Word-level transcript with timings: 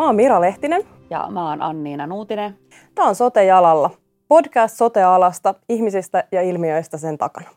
Mä 0.00 0.06
oon 0.06 0.16
Mira 0.16 0.40
Lehtinen. 0.40 0.82
Ja 1.10 1.26
mä 1.30 1.48
oon 1.48 1.62
Anniina 1.62 2.06
Nuutinen. 2.06 2.58
Tämä 2.94 3.08
on 3.08 3.14
Sote-jalalla. 3.14 3.90
Podcast 4.28 4.76
sote-alasta, 4.76 5.54
ihmisistä 5.68 6.24
ja 6.32 6.42
ilmiöistä 6.42 6.98
sen 6.98 7.18
takana. 7.18 7.50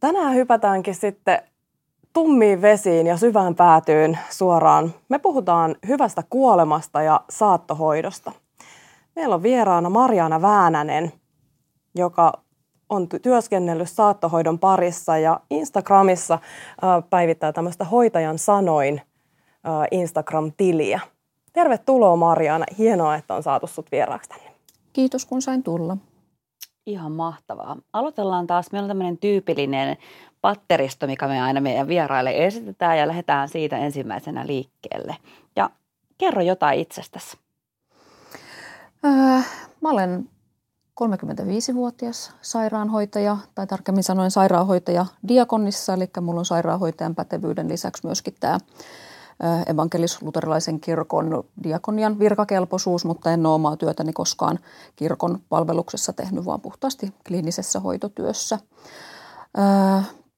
Tänään 0.00 0.34
hypätäänkin 0.34 0.94
sitten 0.94 1.42
tummiin 2.12 2.62
vesiin 2.62 3.06
ja 3.06 3.16
syvään 3.16 3.54
päätyyn 3.54 4.18
suoraan. 4.30 4.94
Me 5.08 5.18
puhutaan 5.18 5.76
hyvästä 5.88 6.22
kuolemasta 6.30 7.02
ja 7.02 7.20
saattohoidosta. 7.30 8.32
Meillä 9.16 9.34
on 9.34 9.42
vieraana 9.42 9.90
Marjaana 9.90 10.42
Väänänen, 10.42 11.12
joka 11.94 12.32
on 12.88 13.08
työskennellyt 13.22 13.90
saattohoidon 13.90 14.58
parissa 14.58 15.18
ja 15.18 15.40
Instagramissa 15.50 16.38
päivittää 17.10 17.52
tämmöistä 17.52 17.84
hoitajan 17.84 18.38
sanoin 18.38 19.00
Instagram-tiliä. 19.90 21.00
Tervetuloa 21.52 22.16
Marjaana. 22.16 22.64
Hienoa, 22.78 23.14
että 23.14 23.34
on 23.34 23.42
saatu 23.42 23.66
sut 23.66 23.92
vieraaksi 23.92 24.28
tänne. 24.28 24.50
Kiitos 24.92 25.26
kun 25.26 25.42
sain 25.42 25.62
tulla. 25.62 25.96
Ihan 26.86 27.12
mahtavaa. 27.12 27.76
Aloitellaan 27.92 28.46
taas. 28.46 28.72
Meillä 28.72 28.84
on 28.84 28.90
tämmöinen 28.90 29.18
tyypillinen 29.18 29.96
patteristo, 30.40 31.06
mikä 31.06 31.28
me 31.28 31.42
aina 31.42 31.60
meidän 31.60 31.88
vieraille 31.88 32.46
esitetään 32.46 32.98
ja 32.98 33.08
lähdetään 33.08 33.48
siitä 33.48 33.78
ensimmäisenä 33.78 34.46
liikkeelle. 34.46 35.16
Ja 35.56 35.70
kerro 36.18 36.42
jotain 36.42 36.80
itsestäsi. 36.80 37.36
Öö, 39.04 39.10
mä 39.80 39.90
olen 39.90 40.28
35-vuotias 41.04 42.32
sairaanhoitaja, 42.40 43.36
tai 43.54 43.66
tarkemmin 43.66 44.04
sanoen 44.04 44.30
sairaanhoitaja 44.30 45.06
diakonissa, 45.28 45.94
eli 45.94 46.10
mulla 46.20 46.38
on 46.38 46.44
sairaanhoitajan 46.44 47.14
pätevyyden 47.14 47.68
lisäksi 47.68 48.06
myöskin 48.06 48.34
tämä 48.40 48.58
evankelis-luterilaisen 49.66 50.80
kirkon 50.80 51.44
diakonian 51.62 52.18
virkakelpoisuus, 52.18 53.04
mutta 53.04 53.32
en 53.32 53.46
ole 53.46 53.54
omaa 53.54 53.76
työtäni 53.76 54.12
koskaan 54.12 54.58
kirkon 54.96 55.38
palveluksessa 55.48 56.12
tehnyt, 56.12 56.44
vaan 56.44 56.60
puhtaasti 56.60 57.14
kliinisessä 57.28 57.80
hoitotyössä. 57.80 58.58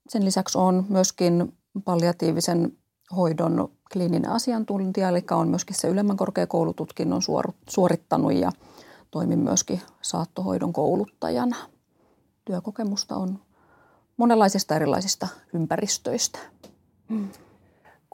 Sen 0.08 0.25
lisäksi 0.25 0.58
on 0.58 0.86
myöskin 0.89 1.56
palliatiivisen 1.84 2.73
hoidon 3.17 3.69
kliininen 3.92 4.30
asiantuntija, 4.30 5.08
eli 5.08 5.25
on 5.30 5.48
myöskin 5.48 5.77
se 5.77 5.89
ylemmän 5.89 6.17
korkeakoulututkinnon 6.17 7.23
suorittanut 7.69 8.33
ja 8.33 8.53
toimin 9.11 9.39
myöskin 9.39 9.80
saattohoidon 10.03 10.73
kouluttajana. 10.73 11.56
Työkokemusta 12.45 13.17
on 13.17 13.39
monenlaisista 14.17 14.77
erilaisista 14.77 15.28
ympäristöistä. 15.55 16.39
Mm. 17.08 17.28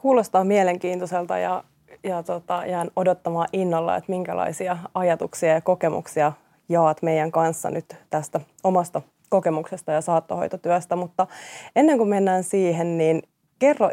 Kuulostaa 0.01 0.43
mielenkiintoiselta 0.43 1.37
ja, 1.37 1.63
ja 2.03 2.23
tota, 2.23 2.65
jään 2.65 2.91
odottamaan 2.95 3.47
innolla, 3.53 3.95
että 3.95 4.11
minkälaisia 4.11 4.77
ajatuksia 4.93 5.53
ja 5.53 5.61
kokemuksia 5.61 6.31
jaat 6.69 7.01
meidän 7.01 7.31
kanssa 7.31 7.69
nyt 7.69 7.95
tästä 8.09 8.39
omasta 8.63 9.01
kokemuksesta 9.29 9.91
ja 9.91 10.01
saattohoitotyöstä. 10.01 10.95
Mutta 10.95 11.27
ennen 11.75 11.97
kuin 11.97 12.09
mennään 12.09 12.43
siihen, 12.43 12.97
niin 12.97 13.21
kerro 13.59 13.89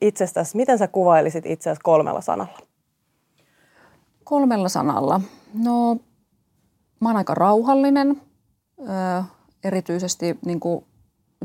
itsestäsi, 0.00 0.56
miten 0.56 0.78
sä 0.78 0.88
kuvailisit 0.88 1.46
itseäsi 1.46 1.80
kolmella 1.84 2.20
sanalla? 2.20 2.58
Kolmella 4.24 4.68
sanalla. 4.68 5.20
No, 5.54 5.94
mä 7.00 7.08
oon 7.08 7.16
aika 7.16 7.34
rauhallinen. 7.34 8.22
Ö, 8.80 9.22
erityisesti 9.64 10.38
niin 10.44 10.60
kuin 10.60 10.84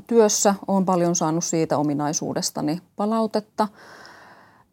työssä 0.07 0.55
olen 0.67 0.85
paljon 0.85 1.15
saanut 1.15 1.43
siitä 1.43 1.77
ominaisuudestani 1.77 2.81
palautetta. 2.95 3.67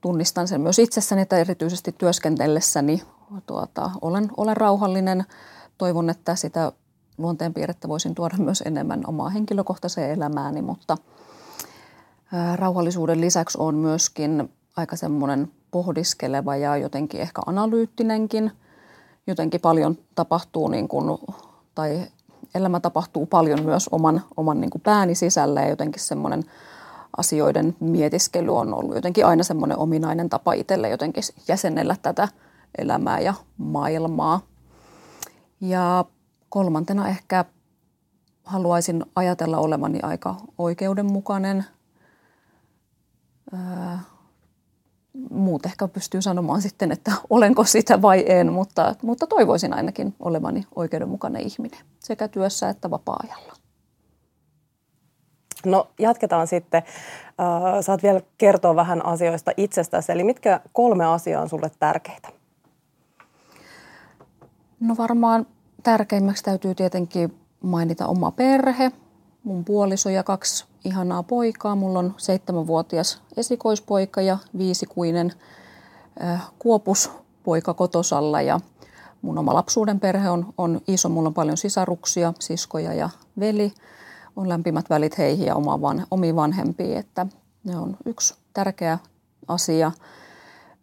Tunnistan 0.00 0.48
sen 0.48 0.60
myös 0.60 0.78
itsessäni, 0.78 1.22
että 1.22 1.38
erityisesti 1.38 1.94
työskentellessäni 1.98 3.02
tuota, 3.46 3.90
olen, 4.02 4.30
olen 4.36 4.56
rauhallinen. 4.56 5.24
Toivon, 5.78 6.10
että 6.10 6.34
sitä 6.34 6.72
luonteenpiirrettä 7.18 7.88
voisin 7.88 8.14
tuoda 8.14 8.36
myös 8.38 8.62
enemmän 8.66 9.02
omaa 9.06 9.28
henkilökohtaiseen 9.28 10.10
elämääni, 10.10 10.62
mutta 10.62 10.96
rauhallisuuden 12.56 13.20
lisäksi 13.20 13.58
on 13.60 13.74
myöskin 13.74 14.52
aika 14.76 14.96
semmoinen 14.96 15.52
pohdiskeleva 15.70 16.56
ja 16.56 16.76
jotenkin 16.76 17.20
ehkä 17.20 17.42
analyyttinenkin. 17.46 18.52
Jotenkin 19.26 19.60
paljon 19.60 19.98
tapahtuu 20.14 20.68
niin 20.68 20.88
kuin, 20.88 21.18
tai 21.74 22.06
elämä 22.54 22.80
tapahtuu 22.80 23.26
paljon 23.26 23.62
myös 23.62 23.88
oman, 23.92 24.22
oman 24.36 24.60
niin 24.60 24.70
kuin 24.70 24.82
pääni 24.82 25.14
sisällä 25.14 25.62
ja 25.62 25.68
jotenkin 25.68 26.02
semmoinen 26.02 26.42
asioiden 27.16 27.76
mietiskely 27.80 28.56
on 28.56 28.74
ollut 28.74 28.94
jotenkin 28.94 29.26
aina 29.26 29.42
semmoinen 29.42 29.78
ominainen 29.78 30.28
tapa 30.28 30.52
itselle 30.52 30.88
jotenkin 30.88 31.22
jäsennellä 31.48 31.96
tätä 32.02 32.28
elämää 32.78 33.20
ja 33.20 33.34
maailmaa. 33.58 34.40
Ja 35.60 36.04
kolmantena 36.48 37.08
ehkä 37.08 37.44
haluaisin 38.44 39.06
ajatella 39.16 39.58
olevani 39.58 40.00
aika 40.02 40.34
oikeudenmukainen. 40.58 41.64
Öö, 43.52 43.58
muut 45.30 45.66
ehkä 45.66 45.88
pystyy 45.88 46.22
sanomaan 46.22 46.62
sitten, 46.62 46.92
että 46.92 47.12
olenko 47.30 47.64
sitä 47.64 48.02
vai 48.02 48.24
en, 48.26 48.52
mutta, 48.52 48.94
mutta 49.02 49.26
toivoisin 49.26 49.74
ainakin 49.74 50.14
olevani 50.20 50.66
oikeudenmukainen 50.76 51.42
ihminen 51.42 51.80
sekä 51.98 52.28
työssä 52.28 52.68
että 52.68 52.90
vapaa-ajalla. 52.90 53.54
No 55.66 55.88
jatketaan 55.98 56.46
sitten. 56.46 56.82
Saat 57.80 58.02
vielä 58.02 58.20
kertoa 58.38 58.76
vähän 58.76 59.06
asioista 59.06 59.52
itsestäsi, 59.56 60.12
eli 60.12 60.24
mitkä 60.24 60.60
kolme 60.72 61.04
asiaa 61.04 61.42
on 61.42 61.48
sulle 61.48 61.70
tärkeitä? 61.78 62.28
No 64.80 64.94
varmaan 64.98 65.46
tärkeimmäksi 65.82 66.44
täytyy 66.44 66.74
tietenkin 66.74 67.38
mainita 67.62 68.06
oma 68.06 68.30
perhe, 68.30 68.92
mun 69.44 69.64
puoliso 69.64 70.10
ja 70.10 70.22
kaksi 70.22 70.66
ihanaa 70.84 71.22
poikaa. 71.22 71.76
Mulla 71.76 71.98
on 71.98 72.14
seitsemänvuotias 72.16 73.22
esikoispoika 73.36 74.20
ja 74.20 74.38
viisikuinen 74.58 75.32
äh, 76.22 76.50
kuopuspoika 76.58 77.74
kotosalla 77.74 78.42
ja 78.42 78.60
mun 79.22 79.38
oma 79.38 79.54
lapsuuden 79.54 80.00
perhe 80.00 80.30
on, 80.30 80.54
on 80.58 80.80
iso. 80.88 81.08
Mulla 81.08 81.26
on 81.26 81.34
paljon 81.34 81.56
sisaruksia, 81.56 82.32
siskoja 82.38 82.92
ja 82.92 83.10
veli. 83.40 83.72
On 84.36 84.48
lämpimät 84.48 84.90
välit 84.90 85.18
heihin 85.18 85.46
ja 85.46 85.54
oma 85.54 85.80
van, 85.80 86.06
omiin 86.10 86.36
vanhempiin, 86.36 86.96
että 86.96 87.26
ne 87.64 87.76
on 87.76 87.96
yksi 88.06 88.34
tärkeä 88.52 88.98
asia. 89.48 89.92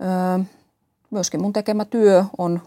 Öö, 0.01 0.44
myöskin 1.09 1.41
mun 1.41 1.53
tekemä 1.53 1.85
työ 1.85 2.25
on 2.38 2.62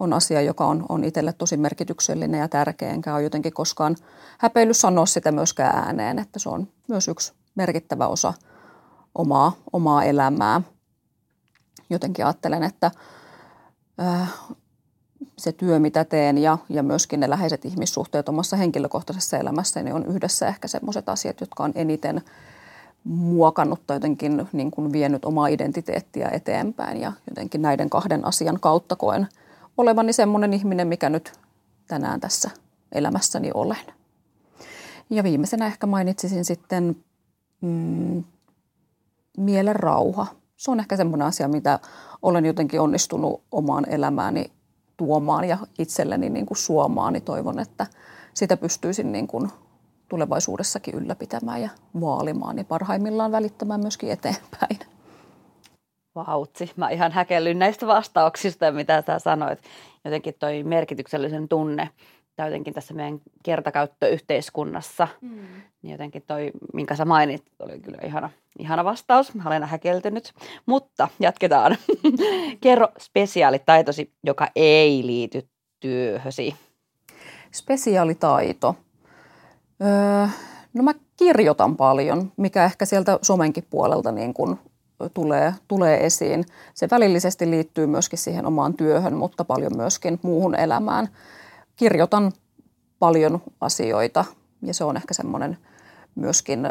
on 0.00 0.12
asia, 0.12 0.40
joka 0.40 0.66
on, 0.66 0.86
on 0.88 1.04
itselle 1.04 1.32
tosi 1.32 1.56
merkityksellinen 1.56 2.40
ja 2.40 2.48
tärkeä, 2.48 2.90
enkä 2.90 3.14
ole 3.14 3.22
jotenkin 3.22 3.52
koskaan 3.52 3.96
häpeillyt 4.38 4.76
sanoa 4.76 5.06
sitä 5.06 5.32
myöskään 5.32 5.76
ääneen, 5.76 6.18
että 6.18 6.38
se 6.38 6.48
on 6.48 6.68
myös 6.88 7.08
yksi 7.08 7.32
merkittävä 7.54 8.06
osa 8.06 8.34
omaa, 9.14 9.52
omaa 9.72 10.04
elämää. 10.04 10.62
Jotenkin 11.90 12.24
ajattelen, 12.24 12.62
että 12.62 12.90
äh, 14.00 14.32
se 15.38 15.52
työ, 15.52 15.78
mitä 15.78 16.04
teen 16.04 16.38
ja, 16.38 16.58
ja 16.68 16.82
myöskin 16.82 17.20
ne 17.20 17.30
läheiset 17.30 17.64
ihmissuhteet 17.64 18.28
omassa 18.28 18.56
henkilökohtaisessa 18.56 19.38
elämässäni 19.38 19.92
on 19.92 20.06
yhdessä 20.06 20.48
ehkä 20.48 20.68
sellaiset 20.68 21.08
asiat, 21.08 21.40
jotka 21.40 21.64
on 21.64 21.72
eniten 21.74 22.22
muokannut 23.04 23.80
tai 23.86 23.96
jotenkin 23.96 24.48
niin 24.52 24.70
kuin 24.70 24.92
vienyt 24.92 25.24
omaa 25.24 25.46
identiteettiä 25.46 26.28
eteenpäin 26.28 27.00
ja 27.00 27.12
jotenkin 27.28 27.62
näiden 27.62 27.90
kahden 27.90 28.26
asian 28.26 28.60
kautta 28.60 28.96
koen– 28.96 29.28
olevani 29.76 30.12
semmoinen 30.12 30.54
ihminen, 30.54 30.88
mikä 30.88 31.10
nyt 31.10 31.32
tänään 31.86 32.20
tässä 32.20 32.50
elämässäni 32.92 33.50
olen. 33.54 33.86
Ja 35.10 35.22
viimeisenä 35.22 35.66
ehkä 35.66 35.86
mainitsisin 35.86 36.44
sitten 36.44 36.96
mm, 37.60 38.24
mielen 39.36 39.76
rauha. 39.76 40.26
Se 40.56 40.70
on 40.70 40.80
ehkä 40.80 40.96
semmoinen 40.96 41.26
asia, 41.26 41.48
mitä 41.48 41.78
olen 42.22 42.44
jotenkin 42.44 42.80
onnistunut 42.80 43.42
omaan 43.52 43.84
elämääni 43.88 44.52
tuomaan 44.96 45.48
ja 45.48 45.58
itselleni 45.78 46.30
niin 46.30 46.46
kuin 46.46 46.58
suomaan, 46.58 47.12
niin 47.12 47.22
toivon, 47.22 47.58
että 47.58 47.86
sitä 48.34 48.56
pystyisin 48.56 49.12
niin 49.12 49.26
kuin 49.26 49.50
tulevaisuudessakin 50.08 50.94
ylläpitämään 50.94 51.62
ja 51.62 51.70
vaalimaan 52.00 52.58
ja 52.58 52.64
parhaimmillaan 52.64 53.32
välittämään 53.32 53.80
myöskin 53.80 54.10
eteenpäin. 54.10 54.78
Vautsi. 56.14 56.70
Mä 56.76 56.90
ihan 56.90 57.12
häkellyn 57.12 57.58
näistä 57.58 57.86
vastauksista, 57.86 58.72
mitä 58.72 59.02
sä 59.06 59.18
sanoit. 59.18 59.58
Jotenkin 60.04 60.34
toi 60.38 60.62
merkityksellisen 60.62 61.48
tunne, 61.48 61.90
tai 62.36 62.48
jotenkin 62.48 62.74
tässä 62.74 62.94
meidän 62.94 63.20
kertakäyttöyhteiskunnassa, 63.42 65.08
mm. 65.20 65.46
niin 65.82 65.92
jotenkin 65.92 66.22
toi, 66.26 66.50
minkä 66.74 66.96
sä 66.96 67.04
mainit, 67.04 67.42
oli 67.58 67.80
kyllä 67.80 67.98
ihana, 68.04 68.30
ihana 68.58 68.84
vastaus. 68.84 69.34
Mä 69.34 69.42
olen 69.46 69.64
häkeltynyt, 69.64 70.32
mutta 70.66 71.08
jatketaan. 71.20 71.76
Kerro 72.60 72.88
spesiaalitaitosi, 72.98 74.12
joka 74.24 74.48
ei 74.56 75.06
liity 75.06 75.48
työhösi. 75.80 76.54
Spesiaalitaito. 77.52 78.76
Öö, 79.82 80.26
no 80.74 80.82
mä 80.82 80.92
kirjoitan 81.16 81.76
paljon, 81.76 82.32
mikä 82.36 82.64
ehkä 82.64 82.84
sieltä 82.84 83.18
somenkin 83.22 83.66
puolelta 83.70 84.12
niin 84.12 84.34
kun 84.34 84.58
tulee, 85.14 85.54
tulee 85.68 86.06
esiin. 86.06 86.44
Se 86.74 86.88
välillisesti 86.90 87.50
liittyy 87.50 87.86
myöskin 87.86 88.18
siihen 88.18 88.46
omaan 88.46 88.74
työhön, 88.74 89.16
mutta 89.16 89.44
paljon 89.44 89.76
myöskin 89.76 90.20
muuhun 90.22 90.54
elämään. 90.54 91.08
Kirjoitan 91.76 92.32
paljon 92.98 93.42
asioita 93.60 94.24
ja 94.62 94.74
se 94.74 94.84
on 94.84 94.96
ehkä 94.96 95.14
semmoinen 95.14 95.58
myöskin, 96.14 96.66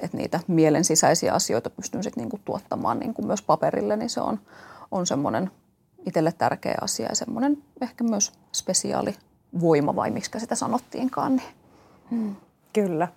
että 0.00 0.16
niitä 0.16 0.40
mielen 0.48 0.84
sisäisiä 0.84 1.32
asioita 1.32 1.70
pystyn 1.70 2.02
sitten 2.02 2.22
niinku 2.22 2.40
tuottamaan 2.44 2.98
niinku 2.98 3.22
myös 3.22 3.42
paperille, 3.42 3.96
niin 3.96 4.10
se 4.10 4.20
on, 4.20 4.40
on 4.90 5.06
semmoinen 5.06 5.50
itselle 6.06 6.32
tärkeä 6.32 6.78
asia 6.80 7.06
ja 7.08 7.14
semmoinen 7.14 7.62
ehkä 7.80 8.04
myös 8.04 8.32
spesiaali 8.52 9.14
voima 9.60 9.96
vai 9.96 10.10
miksi 10.10 10.40
sitä 10.40 10.54
sanottiinkaan. 10.54 11.36
Niin. 11.36 11.48
Hmm. 12.10 12.36
Kyllä. 12.76 13.08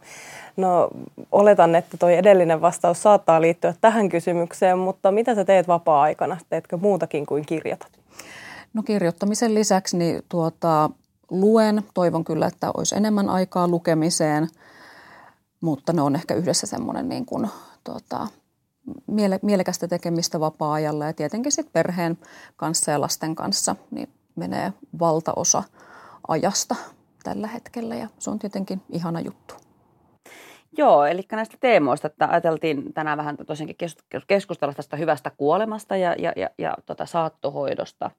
No 0.57 0.89
oletan, 1.31 1.75
että 1.75 1.97
tuo 1.97 2.09
edellinen 2.09 2.61
vastaus 2.61 3.03
saattaa 3.03 3.41
liittyä 3.41 3.73
tähän 3.81 4.09
kysymykseen, 4.09 4.77
mutta 4.79 5.11
mitä 5.11 5.35
sä 5.35 5.45
teet 5.45 5.67
vapaa-aikana? 5.67 6.37
Teetkö 6.49 6.77
muutakin 6.77 7.25
kuin 7.25 7.45
kirjoitat? 7.45 7.99
No 8.73 8.83
kirjoittamisen 8.83 9.53
lisäksi 9.53 9.97
niin 9.97 10.21
tuota, 10.29 10.89
luen. 11.31 11.83
Toivon 11.93 12.23
kyllä, 12.23 12.47
että 12.47 12.71
olisi 12.77 12.95
enemmän 12.95 13.29
aikaa 13.29 13.67
lukemiseen, 13.67 14.47
mutta 15.61 15.93
ne 15.93 16.01
on 16.01 16.15
ehkä 16.15 16.33
yhdessä 16.33 16.67
semmoinen 16.67 17.09
niin 17.09 17.25
kuin, 17.25 17.47
tuota, 17.83 18.27
miele, 19.07 19.39
mielekästä 19.41 19.87
tekemistä 19.87 20.39
vapaa-ajalla 20.39 21.05
ja 21.05 21.13
tietenkin 21.13 21.51
sitten 21.51 21.73
perheen 21.73 22.17
kanssa 22.57 22.91
ja 22.91 23.01
lasten 23.01 23.35
kanssa 23.35 23.75
niin 23.91 24.09
menee 24.35 24.73
valtaosa 24.99 25.63
ajasta 26.27 26.75
tällä 27.23 27.47
hetkellä 27.47 27.95
ja 27.95 28.07
se 28.19 28.29
on 28.29 28.39
tietenkin 28.39 28.81
ihana 28.89 29.19
juttu. 29.19 29.55
Joo, 30.77 31.05
eli 31.05 31.25
näistä 31.31 31.57
teemoista, 31.59 32.07
että 32.07 32.27
ajateltiin 32.27 32.93
tänään 32.93 33.17
vähän 33.17 33.37
tosiaankin 33.47 33.75
keskustella 34.27 34.73
tästä 34.73 34.97
hyvästä 34.97 35.29
kuolemasta 35.29 35.95
ja, 35.95 36.15
ja, 36.19 36.33
ja, 36.35 36.49
ja 36.57 36.73
tota 36.85 37.05
saattohoidosta. 37.05 38.11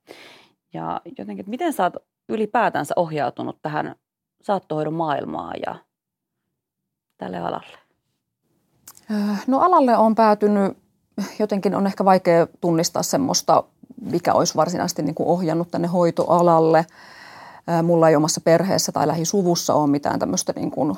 Ja 0.73 1.01
jotenkin, 1.19 1.41
että 1.41 1.51
miten 1.51 1.73
sä 1.73 1.83
oot 1.83 1.97
ylipäätänsä 2.29 2.95
ohjautunut 2.97 3.59
tähän 3.63 3.95
saattohoidon 4.43 4.95
maailmaan 4.95 5.55
ja 5.67 5.75
tälle 7.19 7.39
alalle? 7.39 7.79
No 9.47 9.59
alalle 9.59 9.97
on 9.97 10.15
päätynyt, 10.15 10.79
jotenkin 11.39 11.75
on 11.75 11.87
ehkä 11.87 12.05
vaikea 12.05 12.47
tunnistaa 12.61 13.03
semmoista, 13.03 13.65
mikä 14.01 14.35
olisi 14.35 14.55
varsinaisesti 14.55 15.03
niin 15.03 15.15
kuin 15.15 15.29
ohjannut 15.29 15.71
tänne 15.71 15.89
hoitoalalle– 15.89 16.87
Mulla 17.83 18.09
ei 18.09 18.17
omassa 18.17 18.41
perheessä 18.41 18.93
tai 18.93 19.07
lähisuvussa 19.07 19.75
ole 19.75 19.91
mitään 19.91 20.19
tämmöistä 20.19 20.53
niin 20.57 20.71
kuin 20.71 20.95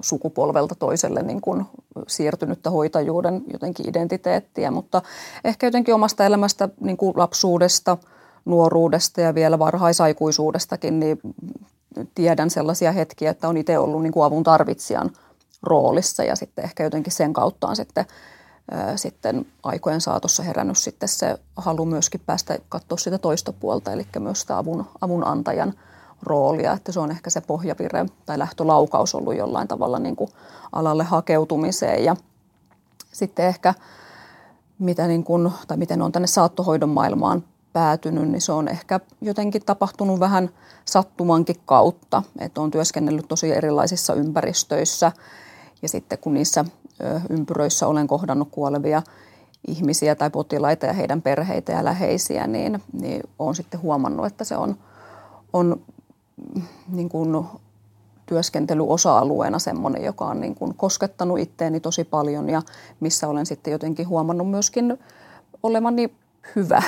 sukupolvelta 0.00 0.74
toiselle 0.74 1.22
niin 1.22 1.40
kuin 1.40 1.64
siirtynyttä 2.06 2.70
hoitajuuden 2.70 3.42
jotenkin 3.52 3.88
identiteettiä, 3.88 4.70
mutta 4.70 5.02
ehkä 5.44 5.66
jotenkin 5.66 5.94
omasta 5.94 6.26
elämästä 6.26 6.68
niin 6.80 6.96
kuin 6.96 7.12
lapsuudesta, 7.16 7.98
nuoruudesta 8.44 9.20
ja 9.20 9.34
vielä 9.34 9.58
varhaisaikuisuudestakin, 9.58 11.00
niin 11.00 11.20
tiedän 12.14 12.50
sellaisia 12.50 12.92
hetkiä, 12.92 13.30
että 13.30 13.48
on 13.48 13.56
itse 13.56 13.78
ollut 13.78 14.02
niin 14.02 14.12
kuin 14.12 14.24
avun 14.24 14.42
tarvitsijan 14.42 15.10
roolissa 15.62 16.24
ja 16.24 16.36
sitten 16.36 16.64
ehkä 16.64 16.84
jotenkin 16.84 17.12
sen 17.12 17.32
kautta 17.32 17.68
on 17.68 17.76
sitten 17.76 18.04
sitten 18.96 19.46
aikojen 19.62 20.00
saatossa 20.00 20.42
herännyt 20.42 20.78
sitten 20.78 21.08
se 21.08 21.38
halu 21.56 21.84
myöskin 21.84 22.20
päästä 22.26 22.58
katsoa 22.68 22.98
sitä 22.98 23.18
toista 23.18 23.52
puolta, 23.52 23.92
eli 23.92 24.06
myös 24.18 24.40
sitä 24.40 24.58
avun, 24.58 24.86
avunantajan 25.00 25.74
roolia, 26.22 26.72
että 26.72 26.92
se 26.92 27.00
on 27.00 27.10
ehkä 27.10 27.30
se 27.30 27.40
pohjavire 27.40 28.06
tai 28.26 28.38
lähtölaukaus 28.38 29.14
ollut 29.14 29.36
jollain 29.36 29.68
tavalla 29.68 29.98
niin 29.98 30.16
kuin 30.16 30.30
alalle 30.72 31.04
hakeutumiseen. 31.04 32.04
Ja 32.04 32.16
sitten 33.12 33.46
ehkä 33.46 33.74
mitä 34.78 35.06
niin 35.06 35.24
kuin, 35.24 35.52
tai 35.68 35.76
miten 35.76 36.02
on 36.02 36.12
tänne 36.12 36.28
saattohoidon 36.28 36.88
maailmaan 36.88 37.44
päätynyt, 37.72 38.28
niin 38.28 38.40
se 38.40 38.52
on 38.52 38.68
ehkä 38.68 39.00
jotenkin 39.20 39.64
tapahtunut 39.64 40.20
vähän 40.20 40.50
sattumankin 40.84 41.56
kautta, 41.66 42.22
että 42.38 42.60
on 42.60 42.70
työskennellyt 42.70 43.28
tosi 43.28 43.52
erilaisissa 43.52 44.14
ympäristöissä 44.14 45.12
ja 45.82 45.88
sitten 45.88 46.18
kun 46.18 46.34
niissä 46.34 46.64
ympyröissä 47.30 47.86
olen 47.86 48.06
kohdannut 48.06 48.48
kuolevia 48.50 49.02
ihmisiä 49.66 50.14
tai 50.14 50.30
potilaita 50.30 50.86
ja 50.86 50.92
heidän 50.92 51.22
perheitä 51.22 51.72
ja 51.72 51.84
läheisiä, 51.84 52.46
niin, 52.46 52.82
niin 52.92 53.22
olen 53.38 53.54
sitten 53.54 53.82
huomannut, 53.82 54.26
että 54.26 54.44
se 54.44 54.56
on, 54.56 54.76
on 55.52 55.80
niin 56.88 57.08
kuin 57.08 57.46
työskentelyosa-alueena 58.26 59.58
semmoinen, 59.58 60.04
joka 60.04 60.24
on 60.24 60.40
niin 60.40 60.54
kuin 60.54 60.74
koskettanut 60.74 61.38
itteeni 61.38 61.80
tosi 61.80 62.04
paljon 62.04 62.48
ja 62.48 62.62
missä 63.00 63.28
olen 63.28 63.46
sitten 63.46 63.72
jotenkin 63.72 64.08
huomannut 64.08 64.50
myöskin 64.50 64.98
olevani 65.62 66.14
hyvä. 66.56 66.82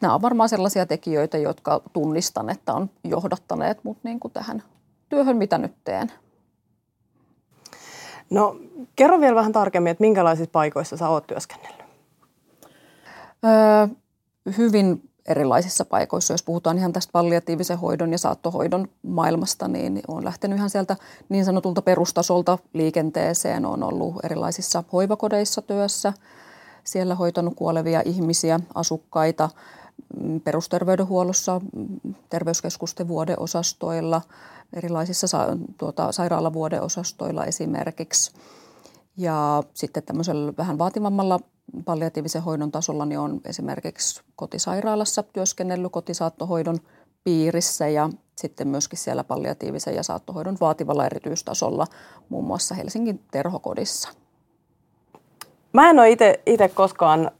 Nämä 0.00 0.14
on 0.14 0.22
varmaan 0.22 0.48
sellaisia 0.48 0.86
tekijöitä, 0.86 1.38
jotka 1.38 1.80
tunnistan, 1.92 2.50
että 2.50 2.74
on 2.74 2.90
johdattaneet 3.04 3.84
mut 3.84 3.98
niin 4.02 4.20
kuin 4.20 4.32
tähän 4.32 4.62
työhön, 5.08 5.36
mitä 5.36 5.58
nyt 5.58 5.74
teen. 5.84 6.12
No 8.32 8.56
kerro 8.96 9.20
vielä 9.20 9.34
vähän 9.34 9.52
tarkemmin, 9.52 9.90
että 9.90 10.02
minkälaisissa 10.02 10.50
paikoissa 10.52 10.96
sä 10.96 11.08
oot 11.08 11.26
työskennellyt? 11.26 11.82
Öö, 13.44 13.86
hyvin 14.58 15.10
erilaisissa 15.26 15.84
paikoissa. 15.84 16.34
Jos 16.34 16.42
puhutaan 16.42 16.78
ihan 16.78 16.92
tästä 16.92 17.12
palliatiivisen 17.12 17.78
hoidon 17.78 18.12
ja 18.12 18.18
saattohoidon 18.18 18.88
maailmasta, 19.02 19.68
niin 19.68 20.00
on 20.08 20.24
lähtenyt 20.24 20.58
ihan 20.58 20.70
sieltä 20.70 20.96
niin 21.28 21.44
sanotulta 21.44 21.82
perustasolta 21.82 22.58
liikenteeseen. 22.72 23.66
On 23.66 23.82
ollut 23.82 24.24
erilaisissa 24.24 24.84
hoivakodeissa 24.92 25.62
työssä. 25.62 26.12
Siellä 26.84 27.14
hoitanut 27.14 27.54
kuolevia 27.56 28.02
ihmisiä, 28.04 28.60
asukkaita, 28.74 29.50
perusterveydenhuollossa, 30.44 31.60
terveyskeskusten 32.30 33.08
vuodeosastoilla– 33.08 34.22
erilaisissa 34.72 35.26
sa- 35.26 35.56
tuota, 35.78 36.12
sairaalavuodeosastoilla 36.12 37.44
esimerkiksi. 37.44 38.32
Ja 39.16 39.62
sitten 39.74 40.02
tämmöisellä 40.02 40.52
vähän 40.58 40.78
vaativammalla 40.78 41.40
palliatiivisen 41.84 42.42
hoidon 42.42 42.72
tasolla 42.72 43.06
niin 43.06 43.18
on 43.18 43.40
esimerkiksi 43.44 44.22
kotisairaalassa 44.36 45.22
työskennellyt 45.22 45.92
kotisaattohoidon 45.92 46.78
piirissä 47.24 47.88
ja 47.88 48.10
sitten 48.36 48.68
myöskin 48.68 48.98
siellä 48.98 49.24
palliatiivisen 49.24 49.94
ja 49.94 50.02
saattohoidon 50.02 50.56
vaativalla 50.60 51.06
erityistasolla, 51.06 51.86
muun 52.28 52.44
muassa 52.44 52.74
Helsingin 52.74 53.20
terhokodissa. 53.30 54.08
Mä 55.72 55.90
en 55.90 55.98
ole 55.98 56.10
itse 56.46 56.68
koskaan 56.74 57.30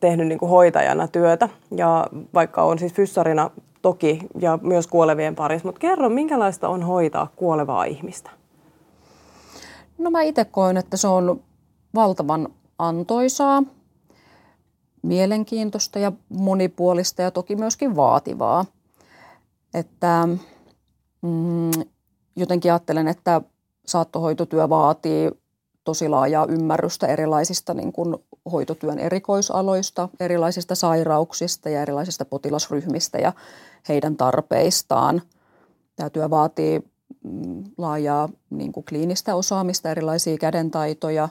tehnyt 0.00 0.26
niin 0.26 0.38
kuin 0.38 0.50
hoitajana 0.50 1.08
työtä 1.08 1.48
ja 1.76 2.06
vaikka 2.34 2.62
on 2.62 2.78
siis 2.78 2.92
fyssarina 2.92 3.50
toki 3.82 4.18
ja 4.38 4.58
myös 4.62 4.86
kuolevien 4.86 5.34
parissa, 5.34 5.68
mutta 5.68 5.78
kerro, 5.78 6.08
minkälaista 6.08 6.68
on 6.68 6.82
hoitaa 6.82 7.32
kuolevaa 7.36 7.84
ihmistä? 7.84 8.30
No 9.98 10.10
mä 10.10 10.22
itse 10.22 10.44
koen, 10.44 10.76
että 10.76 10.96
se 10.96 11.08
on 11.08 11.40
valtavan 11.94 12.48
antoisaa, 12.78 13.62
mielenkiintoista 15.02 15.98
ja 15.98 16.12
monipuolista 16.28 17.22
ja 17.22 17.30
toki 17.30 17.56
myöskin 17.56 17.96
vaativaa. 17.96 18.64
Että 19.74 20.28
mm, 21.22 21.70
jotenkin 22.36 22.72
ajattelen, 22.72 23.08
että 23.08 23.40
saattohoitotyö 23.86 24.68
vaatii 24.68 25.30
tosi 25.84 26.08
laajaa 26.08 26.46
ymmärrystä 26.46 27.06
erilaisista 27.06 27.74
niin 27.74 27.92
kuin 27.92 28.16
hoitotyön 28.48 28.98
erikoisaloista, 28.98 30.08
erilaisista 30.20 30.74
sairauksista 30.74 31.68
ja 31.68 31.82
erilaisista 31.82 32.24
potilasryhmistä 32.24 33.18
ja 33.18 33.32
heidän 33.88 34.16
tarpeistaan. 34.16 35.22
Tämä 35.96 36.10
työ 36.10 36.30
vaatii 36.30 36.80
mm, 37.24 37.64
laajaa 37.78 38.28
niin 38.50 38.72
kuin 38.72 38.84
kliinistä 38.84 39.34
osaamista, 39.34 39.90
erilaisia 39.90 40.38
kädentaitoja, 40.38 41.28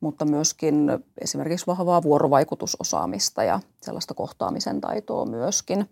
mutta 0.00 0.24
myöskin 0.24 0.90
esimerkiksi 1.18 1.66
vahvaa 1.66 2.02
vuorovaikutusosaamista 2.02 3.42
ja 3.42 3.60
sellaista 3.82 4.14
kohtaamisen 4.14 4.80
taitoa 4.80 5.26
myöskin. 5.26 5.88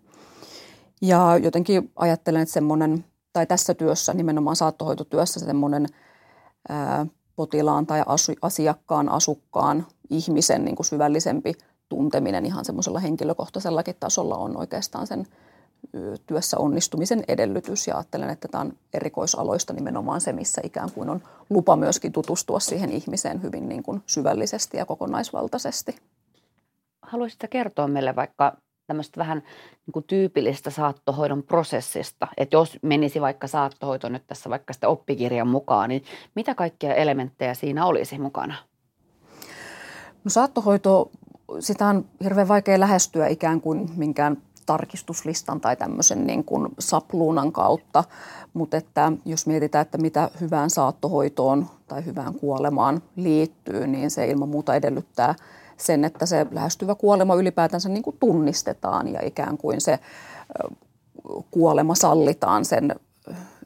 Ja 1.01 1.37
jotenkin 1.43 1.91
ajattelen, 1.95 2.41
että 2.41 2.53
semmoinen, 2.53 3.05
tai 3.33 3.47
tässä 3.47 3.73
työssä, 3.73 4.13
nimenomaan 4.13 4.55
saattohoitotyössä 4.55 5.39
semmoinen 5.39 5.85
ää, 6.69 7.05
potilaan 7.35 7.85
tai 7.85 8.03
asiakkaan, 8.41 9.09
asukkaan, 9.09 9.87
ihmisen 10.09 10.65
niin 10.65 10.75
kuin 10.75 10.85
syvällisempi 10.85 11.53
tunteminen 11.89 12.45
ihan 12.45 12.65
semmoisella 12.65 12.99
henkilökohtaisellakin 12.99 13.95
tasolla 13.99 14.37
on 14.37 14.57
oikeastaan 14.57 15.07
sen 15.07 15.27
työssä 16.25 16.57
onnistumisen 16.57 17.23
edellytys 17.27 17.87
ja 17.87 17.95
ajattelen, 17.95 18.29
että 18.29 18.47
tämä 18.47 18.61
on 18.61 18.73
erikoisaloista 18.93 19.73
nimenomaan 19.73 20.21
se, 20.21 20.33
missä 20.33 20.61
ikään 20.63 20.91
kuin 20.91 21.09
on 21.09 21.21
lupa 21.49 21.75
myöskin 21.75 22.11
tutustua 22.11 22.59
siihen 22.59 22.91
ihmiseen 22.91 23.43
hyvin 23.43 23.69
niin 23.69 23.83
kuin 23.83 24.01
syvällisesti 24.05 24.77
ja 24.77 24.85
kokonaisvaltaisesti. 24.85 25.95
Haluaisitko 27.01 27.47
kertoa 27.49 27.87
meille 27.87 28.15
vaikka 28.15 28.57
tämmöistä 28.87 29.19
vähän 29.19 29.37
niin 29.85 29.93
kuin 29.93 30.05
tyypillistä 30.07 30.69
saattohoidon 30.69 31.43
prosessista, 31.43 32.27
että 32.37 32.55
jos 32.55 32.79
menisi 32.81 33.21
vaikka 33.21 33.47
saattohoito 33.47 34.09
nyt 34.09 34.23
tässä 34.27 34.49
vaikka 34.49 34.73
sitä 34.73 34.87
oppikirjan 34.87 35.47
mukaan, 35.47 35.89
niin 35.89 36.03
mitä 36.35 36.55
kaikkia 36.55 36.95
elementtejä 36.95 37.53
siinä 37.53 37.85
olisi 37.85 38.19
mukana? 38.19 38.55
No 40.23 40.29
saattohoito, 40.29 41.11
sitä 41.59 41.87
on 41.87 42.05
hirveän 42.23 42.47
vaikea 42.47 42.79
lähestyä 42.79 43.27
ikään 43.27 43.61
kuin 43.61 43.89
minkään 43.95 44.37
tarkistuslistan 44.65 45.61
tai 45.61 45.75
tämmöisen 45.75 46.27
niin 46.27 46.43
kuin 46.43 46.67
sapluunan 46.79 47.51
kautta. 47.51 48.03
Mutta 48.53 48.77
että 48.77 49.11
jos 49.25 49.47
mietitään, 49.47 49.81
että 49.81 49.97
mitä 49.97 50.29
hyvään 50.41 50.69
saattohoitoon 50.69 51.67
tai 51.87 52.05
hyvään 52.05 52.33
kuolemaan 52.33 53.01
liittyy, 53.15 53.87
niin 53.87 54.11
se 54.11 54.27
ilman 54.27 54.49
muuta 54.49 54.75
edellyttää 54.75 55.35
sen, 55.77 56.05
että 56.05 56.25
se 56.25 56.47
lähestyvä 56.51 56.95
kuolema 56.95 57.35
ylipäätänsä 57.35 57.89
niin 57.89 58.03
kuin 58.03 58.17
tunnistetaan 58.19 59.07
ja 59.07 59.19
ikään 59.23 59.57
kuin 59.57 59.81
se 59.81 59.99
kuolema 61.51 61.95
sallitaan 61.95 62.65
sen 62.65 62.95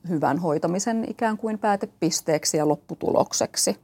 hyvän 0.09 0.39
hoitamisen 0.39 1.05
ikään 1.09 1.37
kuin 1.37 1.59
päätepisteeksi 1.59 2.57
ja 2.57 2.67
lopputulokseksi. 2.67 3.77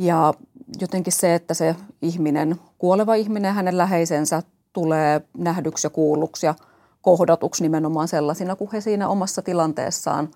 Ja 0.00 0.34
jotenkin 0.80 1.12
se, 1.12 1.34
että 1.34 1.54
se 1.54 1.76
ihminen, 2.02 2.56
kuoleva 2.78 3.14
ihminen 3.14 3.54
hänen 3.54 3.78
läheisensä 3.78 4.42
tulee 4.72 5.20
nähdyksi 5.38 5.86
ja 5.86 5.90
kuulluksi 5.90 6.46
ja 6.46 6.54
kohdatuksi 7.02 7.62
nimenomaan 7.62 8.08
sellaisina 8.08 8.56
kuin 8.56 8.70
he 8.72 8.80
siinä 8.80 9.08
omassa 9.08 9.42
tilanteessaan 9.42 10.30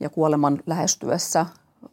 ja 0.00 0.10
kuoleman 0.10 0.62
lähestyessä 0.66 1.46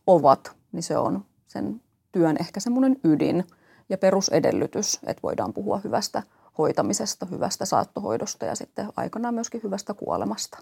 ovat, 0.07 0.51
niin 0.71 0.83
se 0.83 0.97
on 0.97 1.25
sen 1.47 1.81
työn 2.11 2.37
ehkä 2.39 2.59
semmoinen 2.59 2.95
ydin 3.03 3.43
ja 3.89 3.97
perusedellytys, 3.97 4.99
että 5.05 5.23
voidaan 5.23 5.53
puhua 5.53 5.81
hyvästä 5.83 6.23
hoitamisesta, 6.57 7.25
hyvästä 7.25 7.65
saattohoidosta 7.65 8.45
ja 8.45 8.55
sitten 8.55 8.87
aikanaan 8.95 9.33
myöskin 9.33 9.63
hyvästä 9.63 9.93
kuolemasta. 9.93 10.59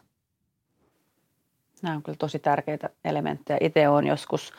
Nämä 1.82 1.96
on 1.96 2.04
kyllä 2.04 2.18
tosi 2.18 2.40
tärkeitä 2.40 2.90
elementtejä. 3.06 3.58
Itse 3.62 3.90
olen 3.90 4.08
joskus 4.08 4.54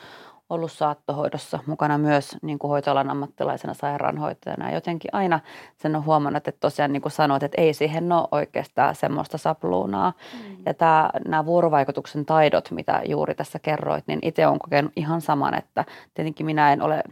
ollut 0.49 0.71
saattohoidossa 0.71 1.59
mukana 1.65 1.97
myös 1.97 2.37
niin 2.41 2.59
kuin 2.59 2.69
hoitoalan 2.69 3.09
ammattilaisena 3.09 3.73
sairaanhoitajana. 3.73 4.69
Ja 4.69 4.75
jotenkin 4.75 5.09
aina 5.13 5.39
sen 5.77 5.95
on 5.95 6.05
huomannut, 6.05 6.47
että 6.47 6.59
tosiaan 6.59 6.93
niin 6.93 7.01
kuin 7.01 7.11
sanoit, 7.11 7.43
että 7.43 7.61
ei 7.61 7.73
siihen 7.73 8.11
ole 8.11 8.27
oikeastaan 8.31 8.95
semmoista 8.95 9.37
sapluunaa. 9.37 10.13
Mm. 10.33 10.57
Ja 10.65 10.73
tämä, 10.73 11.09
nämä 11.27 11.45
vuorovaikutuksen 11.45 12.25
taidot, 12.25 12.71
mitä 12.71 13.01
juuri 13.05 13.35
tässä 13.35 13.59
kerroit, 13.59 14.03
niin 14.07 14.19
itse 14.21 14.47
olen 14.47 14.59
kokenut 14.59 14.91
ihan 14.95 15.21
saman, 15.21 15.53
että 15.53 15.85
tietenkin 16.13 16.45
minä 16.45 16.73
en 16.73 16.81
ole 16.81 17.03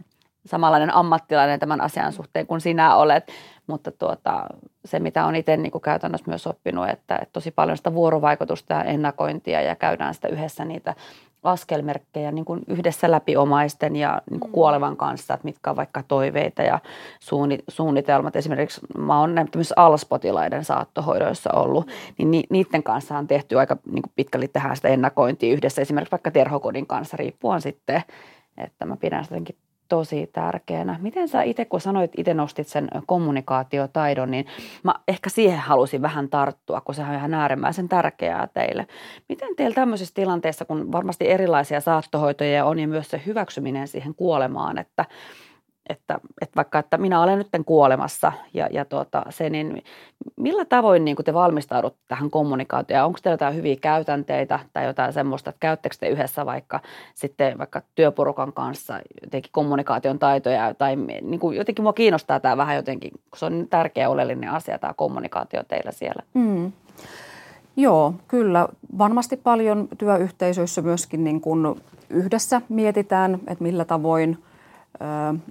samanlainen 0.46 0.94
ammattilainen 0.94 1.60
tämän 1.60 1.80
asian 1.80 2.12
suhteen 2.12 2.46
kuin 2.46 2.60
sinä 2.60 2.96
olet, 2.96 3.32
mutta 3.66 3.90
tuota, 3.90 4.46
se, 4.84 5.00
mitä 5.00 5.26
on 5.26 5.36
itse 5.36 5.56
niin 5.56 5.72
kuin 5.72 5.82
käytännössä 5.82 6.30
myös 6.30 6.46
oppinut, 6.46 6.88
että, 6.88 7.16
että 7.16 7.32
tosi 7.32 7.50
paljon 7.50 7.76
sitä 7.76 7.94
vuorovaikutusta 7.94 8.74
ja 8.74 8.84
ennakointia 8.84 9.62
ja 9.62 9.76
käydään 9.76 10.14
sitä 10.14 10.28
yhdessä 10.28 10.64
niitä 10.64 10.94
askelmerkkejä 11.42 12.32
niin 12.32 12.44
kuin 12.44 12.60
yhdessä 12.68 13.10
läpi 13.10 13.36
omaisten 13.36 13.96
ja 13.96 14.22
niin 14.30 14.40
kuin 14.40 14.50
mm. 14.50 14.52
kuolevan 14.52 14.96
kanssa, 14.96 15.34
että 15.34 15.44
mitkä 15.44 15.70
on 15.70 15.76
vaikka 15.76 16.02
toiveita 16.02 16.62
ja 16.62 16.78
suunnitelmat. 17.68 18.36
Esimerkiksi 18.36 18.80
mä 18.98 19.20
oon 19.20 19.34
tämmöisissä 19.34 19.74
alspotilaiden 19.78 20.64
saattohoidoissa 20.64 21.50
ollut, 21.52 21.88
niin 22.18 22.44
niiden 22.50 22.82
kanssa 22.82 23.18
on 23.18 23.26
tehty 23.26 23.58
aika 23.58 23.76
niin 23.92 24.02
kuin 24.02 24.12
pitkälti 24.16 24.48
tehdään 24.48 24.76
sitä 24.76 24.88
ennakointia 24.88 25.52
yhdessä, 25.52 25.82
esimerkiksi 25.82 26.12
vaikka 26.12 26.30
terhokodin 26.30 26.86
kanssa, 26.86 27.16
riippuen 27.16 27.60
sitten, 27.60 28.02
että 28.58 28.84
mä 28.84 28.96
pidän 28.96 29.24
sitä 29.24 29.34
jotenkin 29.34 29.56
tosi 29.92 30.30
tärkeänä. 30.32 30.98
Miten 31.02 31.28
sä 31.28 31.42
itse, 31.42 31.64
kun 31.64 31.80
sanoit, 31.80 32.10
itse 32.16 32.34
nostit 32.34 32.68
sen 32.68 32.88
kommunikaatiotaidon, 33.06 34.30
niin 34.30 34.46
mä 34.82 34.94
ehkä 35.08 35.30
siihen 35.30 35.58
halusin 35.58 36.02
vähän 36.02 36.28
tarttua, 36.28 36.80
kun 36.80 36.94
se 36.94 37.02
on 37.02 37.14
ihan 37.14 37.34
äärimmäisen 37.34 37.88
tärkeää 37.88 38.48
teille. 38.54 38.86
Miten 39.28 39.56
teillä 39.56 39.74
tämmöisessä 39.74 40.14
tilanteessa, 40.14 40.64
kun 40.64 40.92
varmasti 40.92 41.30
erilaisia 41.30 41.80
saattohoitoja 41.80 42.64
on 42.64 42.78
ja 42.78 42.88
myös 42.88 43.10
se 43.10 43.22
hyväksyminen 43.26 43.88
siihen 43.88 44.14
kuolemaan, 44.14 44.78
että– 44.78 45.04
että, 45.88 46.18
että 46.42 46.56
vaikka 46.56 46.78
että 46.78 46.98
minä 46.98 47.22
olen 47.22 47.38
nyt 47.38 47.48
kuolemassa 47.66 48.32
ja, 48.54 48.68
ja 48.70 48.84
tuota, 48.84 49.22
se, 49.30 49.50
niin 49.50 49.84
millä 50.36 50.64
tavoin 50.64 51.04
niin 51.04 51.16
te 51.24 51.34
valmistaudut 51.34 51.96
tähän 52.08 52.30
kommunikaatioon? 52.30 53.06
Onko 53.06 53.18
teillä 53.22 53.34
jotain 53.34 53.54
hyviä 53.54 53.76
käytänteitä 53.80 54.60
tai 54.72 54.84
jotain 54.84 55.12
semmoista, 55.12 55.50
että 55.50 55.60
käyttekö 55.60 55.96
te 56.00 56.08
yhdessä 56.08 56.46
vaikka 56.46 56.80
sitten 57.14 57.58
vaikka 57.58 57.82
työporukan 57.94 58.52
kanssa 58.52 59.00
jotenkin 59.24 59.52
kommunikaation 59.52 60.18
taitoja 60.18 60.74
tai 60.74 60.96
niin 60.96 61.40
kuin 61.40 61.56
jotenkin 61.56 61.82
mua 61.82 61.92
kiinnostaa 61.92 62.40
tämä 62.40 62.56
vähän 62.56 62.76
jotenkin, 62.76 63.10
kun 63.10 63.38
se 63.38 63.46
on 63.46 63.66
tärkeä 63.70 64.08
oleellinen 64.08 64.50
asia 64.50 64.78
tämä 64.78 64.94
kommunikaatio 64.96 65.62
teillä 65.68 65.92
siellä. 65.92 66.22
Mm. 66.34 66.72
Joo, 67.76 68.14
kyllä. 68.28 68.68
Varmasti 68.98 69.36
paljon 69.36 69.88
työyhteisöissä 69.98 70.82
myöskin 70.82 71.24
niin 71.24 71.40
kuin 71.40 71.80
yhdessä 72.10 72.62
mietitään, 72.68 73.34
että 73.34 73.64
millä 73.64 73.84
tavoin– 73.84 74.38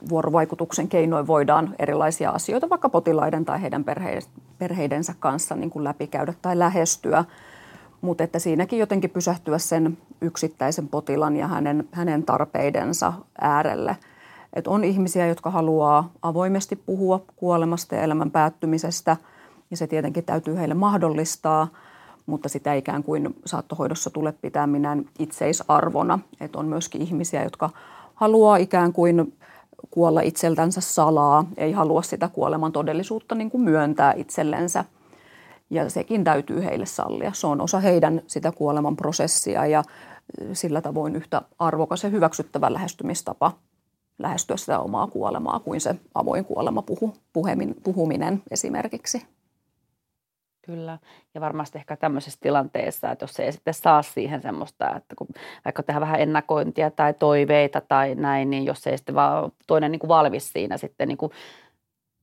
vuorovaikutuksen 0.10 0.88
keinoin 0.88 1.28
voidaan 1.28 1.76
erilaisia 1.80 2.30
asioita 2.30 2.70
vaikka 2.70 2.90
potilaiden 2.90 3.46
tai 3.46 3.62
heidän 3.62 3.86
perheidensä 4.58 5.14
kanssa 5.20 5.56
niin 5.56 5.70
kuin 5.70 5.84
läpikäydä 5.84 6.34
tai 6.42 6.60
lähestyä. 6.60 7.26
Mutta 8.02 8.24
että 8.24 8.40
siinäkin 8.40 8.80
jotenkin 8.80 9.10
pysähtyä 9.10 9.58
sen 9.58 9.98
yksittäisen 10.22 10.88
potilan 10.88 11.38
ja 11.38 11.48
hänen, 11.48 11.88
hänen 11.92 12.24
tarpeidensa 12.24 13.14
äärelle. 13.42 13.98
Et 14.54 14.68
on 14.68 14.84
ihmisiä, 14.84 15.28
jotka 15.28 15.50
haluaa 15.50 16.12
avoimesti 16.22 16.76
puhua 16.76 17.22
kuolemasta 17.36 17.96
ja 17.96 18.02
elämän 18.02 18.32
päättymisestä, 18.32 19.18
ja 19.72 19.78
se 19.78 19.88
tietenkin 19.88 20.26
täytyy 20.26 20.58
heille 20.58 20.74
mahdollistaa, 20.74 21.68
mutta 22.26 22.50
sitä 22.50 22.74
ikään 22.74 23.04
kuin 23.04 23.36
saattohoidossa 23.46 24.10
tule 24.10 24.32
pitää 24.32 24.68
minään 24.68 25.06
itseisarvona. 25.20 26.20
Et 26.40 26.56
on 26.56 26.66
myöskin 26.66 27.02
ihmisiä, 27.02 27.44
jotka 27.44 27.70
haluaa 28.22 28.58
ikään 28.58 28.94
kuin 28.94 29.38
kuolla 29.92 30.22
itseltänsä 30.22 30.82
salaa, 30.82 31.46
ei 31.58 31.72
halua 31.72 32.02
sitä 32.02 32.28
kuoleman 32.28 32.72
todellisuutta 32.72 33.36
niin 33.36 33.52
kuin 33.52 33.62
myöntää 33.62 34.14
itsellensä. 34.14 34.86
Ja 35.70 35.90
sekin 35.90 36.24
täytyy 36.24 36.64
heille 36.64 36.86
sallia. 36.86 37.32
Se 37.34 37.48
on 37.48 37.62
osa 37.62 37.80
heidän 37.80 38.22
sitä 38.28 38.52
kuoleman 38.52 38.96
prosessia 38.96 39.66
ja 39.66 39.84
sillä 40.54 40.82
tavoin 40.82 41.16
yhtä 41.16 41.42
arvokas 41.60 42.04
ja 42.04 42.10
hyväksyttävä 42.10 42.74
lähestymistapa 42.74 43.52
lähestyä 44.20 44.58
sitä 44.58 44.80
omaa 44.80 45.08
kuolemaa 45.08 45.60
kuin 45.60 45.82
se 45.82 45.96
avoin 46.16 46.46
kuolema 46.46 46.82
puhu, 46.82 47.14
puhuminen 47.84 48.44
esimerkiksi. 48.52 49.26
Kyllä. 50.62 50.98
Ja 51.34 51.42
varmasti 51.42 51.78
ehkä 51.78 51.98
tämmöisessä 51.98 52.40
tilanteessa, 52.42 53.12
että 53.12 53.24
jos 53.24 53.34
se 53.34 53.44
ei 53.44 53.52
sitten 53.52 53.74
saa 53.74 54.02
siihen 54.02 54.42
semmoista, 54.42 54.96
että 54.96 55.16
kun 55.16 55.28
vaikka 55.66 55.84
tehdään 55.84 56.02
vähän 56.02 56.22
ennakointia 56.22 56.92
tai 56.92 57.14
toiveita 57.14 57.82
tai 57.82 58.16
näin, 58.16 58.50
niin 58.50 58.66
jos 58.66 58.88
ei 58.88 58.98
sitten 58.98 59.16
vaan 59.16 59.52
toinen 59.68 59.92
niin 59.92 60.00
kuin 60.00 60.08
valmis 60.08 60.54
siinä 60.54 60.78
sitten 60.78 61.08
niin 61.08 61.18
kuin 61.18 61.32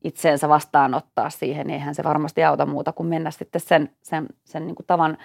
itseensä 0.04 0.48
vastaanottaa 0.48 1.30
siihen, 1.30 1.66
niin 1.66 1.74
eihän 1.74 1.94
se 1.94 2.04
varmasti 2.04 2.44
auta 2.44 2.66
muuta 2.66 2.92
kuin 2.92 3.06
mennä 3.06 3.30
sitten 3.30 3.60
sen, 3.60 3.90
sen, 4.02 4.26
sen 4.44 4.66
niin 4.66 4.74
kuin 4.74 4.86
tavan 4.86 5.18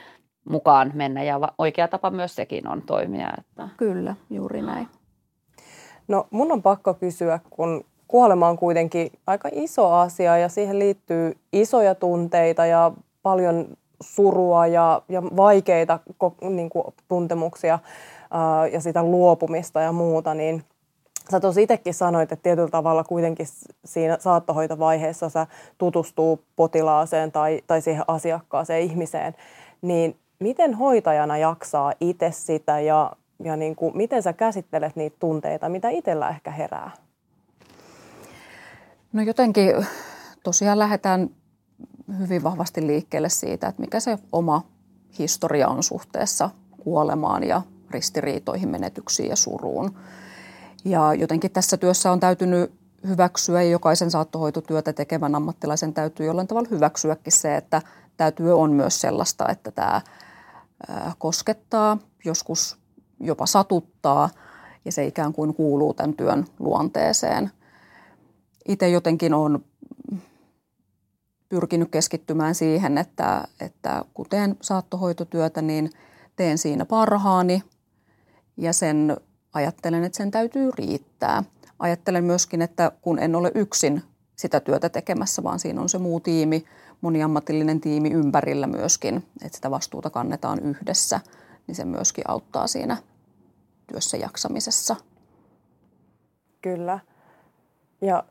mukaan 0.49 0.91
mennä. 0.93 1.23
Ja 1.23 1.39
oikea 1.57 1.87
tapa 1.87 2.11
myös 2.11 2.35
sekin 2.35 2.67
on 2.67 2.81
toimia. 2.81 3.29
Että. 3.37 3.69
Kyllä, 3.77 4.15
juuri 4.29 4.61
näin. 4.61 4.87
No 6.07 6.27
mun 6.31 6.51
on 6.51 6.61
pakko 6.61 6.93
kysyä, 6.93 7.39
kun 7.49 7.85
kuolema 8.13 8.49
on 8.49 8.57
kuitenkin 8.57 9.11
aika 9.27 9.49
iso 9.51 9.91
asia 9.91 10.37
ja 10.37 10.49
siihen 10.49 10.79
liittyy 10.79 11.37
isoja 11.53 11.95
tunteita 11.95 12.65
ja 12.65 12.91
paljon 13.23 13.67
surua 14.01 14.67
ja, 14.67 15.01
ja 15.09 15.23
vaikeita 15.23 15.99
niin 16.49 16.69
kuin, 16.69 16.85
tuntemuksia 17.07 17.79
ää, 18.31 18.67
ja 18.67 18.81
sitä 18.81 19.03
luopumista 19.03 19.81
ja 19.81 19.91
muuta, 19.91 20.33
niin 20.33 20.63
Sä 21.31 21.39
tosi 21.39 21.63
itsekin 21.63 21.93
sanoit, 21.93 22.31
että 22.31 22.43
tietyllä 22.43 22.69
tavalla 22.69 23.03
kuitenkin 23.03 23.45
siinä 23.85 24.17
saattohoitovaiheessa 24.19 25.29
sä 25.29 25.47
tutustuu 25.77 26.39
potilaaseen 26.55 27.31
tai, 27.31 27.61
tai 27.67 27.81
siihen 27.81 28.03
asiakkaaseen 28.07 28.83
ihmiseen, 28.83 29.35
niin 29.81 30.15
miten 30.39 30.73
hoitajana 30.73 31.37
jaksaa 31.37 31.93
itse 31.99 32.31
sitä 32.31 32.79
ja, 32.79 33.11
ja 33.43 33.55
niin 33.55 33.75
kuin, 33.75 33.97
miten 33.97 34.23
sä 34.23 34.33
käsittelet 34.33 34.95
niitä 34.95 35.15
tunteita, 35.19 35.69
mitä 35.69 35.89
itsellä 35.89 36.29
ehkä 36.29 36.51
herää? 36.51 36.91
No 39.13 39.21
jotenkin 39.21 39.87
tosiaan 40.43 40.79
lähdetään 40.79 41.29
hyvin 42.19 42.43
vahvasti 42.43 42.87
liikkeelle 42.87 43.29
siitä, 43.29 43.67
että 43.67 43.81
mikä 43.81 43.99
se 43.99 44.17
oma 44.31 44.63
historia 45.19 45.67
on 45.67 45.83
suhteessa 45.83 46.49
kuolemaan 46.83 47.43
ja 47.43 47.61
ristiriitoihin, 47.91 48.69
menetyksiin 48.69 49.29
ja 49.29 49.35
suruun. 49.35 49.95
Ja 50.85 51.13
jotenkin 51.13 51.51
tässä 51.51 51.77
työssä 51.77 52.11
on 52.11 52.19
täytynyt 52.19 52.71
hyväksyä 53.07 53.61
ja 53.61 53.69
jokaisen 53.69 54.11
saattohoitotyötä 54.11 54.93
tekevän 54.93 55.35
ammattilaisen 55.35 55.93
täytyy 55.93 56.25
jollain 56.25 56.47
tavalla 56.47 56.69
hyväksyäkin 56.71 57.33
se, 57.33 57.55
että 57.55 57.81
tämä 58.17 58.31
työ 58.31 58.55
on 58.55 58.71
myös 58.71 59.01
sellaista, 59.01 59.49
että 59.49 59.71
tämä 59.71 60.01
koskettaa, 61.17 61.97
joskus 62.25 62.77
jopa 63.19 63.45
satuttaa 63.45 64.29
ja 64.85 64.91
se 64.91 65.05
ikään 65.05 65.33
kuin 65.33 65.53
kuuluu 65.53 65.93
tämän 65.93 66.13
työn 66.13 66.45
luonteeseen– 66.59 67.51
itse 68.67 68.89
jotenkin 68.89 69.33
on 69.33 69.65
pyrkinyt 71.49 71.91
keskittymään 71.91 72.55
siihen, 72.55 72.97
että, 72.97 73.47
että 73.59 74.05
kun 74.13 74.25
teen 74.29 74.57
saattohoitotyötä, 74.61 75.61
niin 75.61 75.89
teen 76.35 76.57
siinä 76.57 76.85
parhaani 76.85 77.63
ja 78.57 78.73
sen 78.73 79.17
ajattelen, 79.53 80.03
että 80.03 80.17
sen 80.17 80.31
täytyy 80.31 80.71
riittää. 80.77 81.43
ajattelen 81.79 82.23
myöskin, 82.23 82.61
että 82.61 82.91
kun 83.01 83.19
en 83.19 83.35
ole 83.35 83.51
yksin 83.55 84.03
sitä 84.35 84.59
työtä 84.59 84.89
tekemässä, 84.89 85.43
vaan 85.43 85.59
siinä 85.59 85.81
on 85.81 85.89
se 85.89 85.97
muu 85.97 86.19
tiimi, 86.19 86.65
moniammatillinen 87.01 87.81
tiimi 87.81 88.11
ympärillä 88.11 88.67
myöskin, 88.67 89.25
että 89.41 89.55
sitä 89.55 89.71
vastuuta 89.71 90.09
kannetaan 90.09 90.59
yhdessä, 90.59 91.19
niin 91.67 91.75
se 91.75 91.85
myöskin 91.85 92.23
auttaa 92.27 92.67
siinä 92.67 92.97
työssä 93.87 94.17
jaksamisessa. 94.17 94.95
Kyllä. 96.61 96.99
Ja 98.01 98.23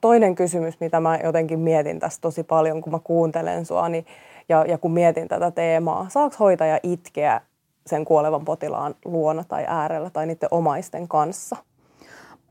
toinen 0.00 0.34
kysymys, 0.34 0.80
mitä 0.80 1.00
mä 1.00 1.18
jotenkin 1.24 1.58
mietin 1.58 2.00
tässä 2.00 2.20
tosi 2.20 2.42
paljon, 2.42 2.80
kun 2.80 2.92
mä 2.92 2.98
kuuntelen 3.04 3.66
sua, 3.66 3.88
niin, 3.88 4.06
ja, 4.48 4.64
ja 4.64 4.78
kun 4.78 4.92
mietin 4.92 5.28
tätä 5.28 5.50
teemaa, 5.50 6.06
saako 6.08 6.36
hoitaja 6.38 6.80
itkeä 6.82 7.40
sen 7.86 8.04
kuolevan 8.04 8.44
potilaan 8.44 8.94
luona 9.04 9.44
tai 9.44 9.64
äärellä 9.68 10.10
tai 10.10 10.26
niiden 10.26 10.48
omaisten 10.50 11.08
kanssa? 11.08 11.56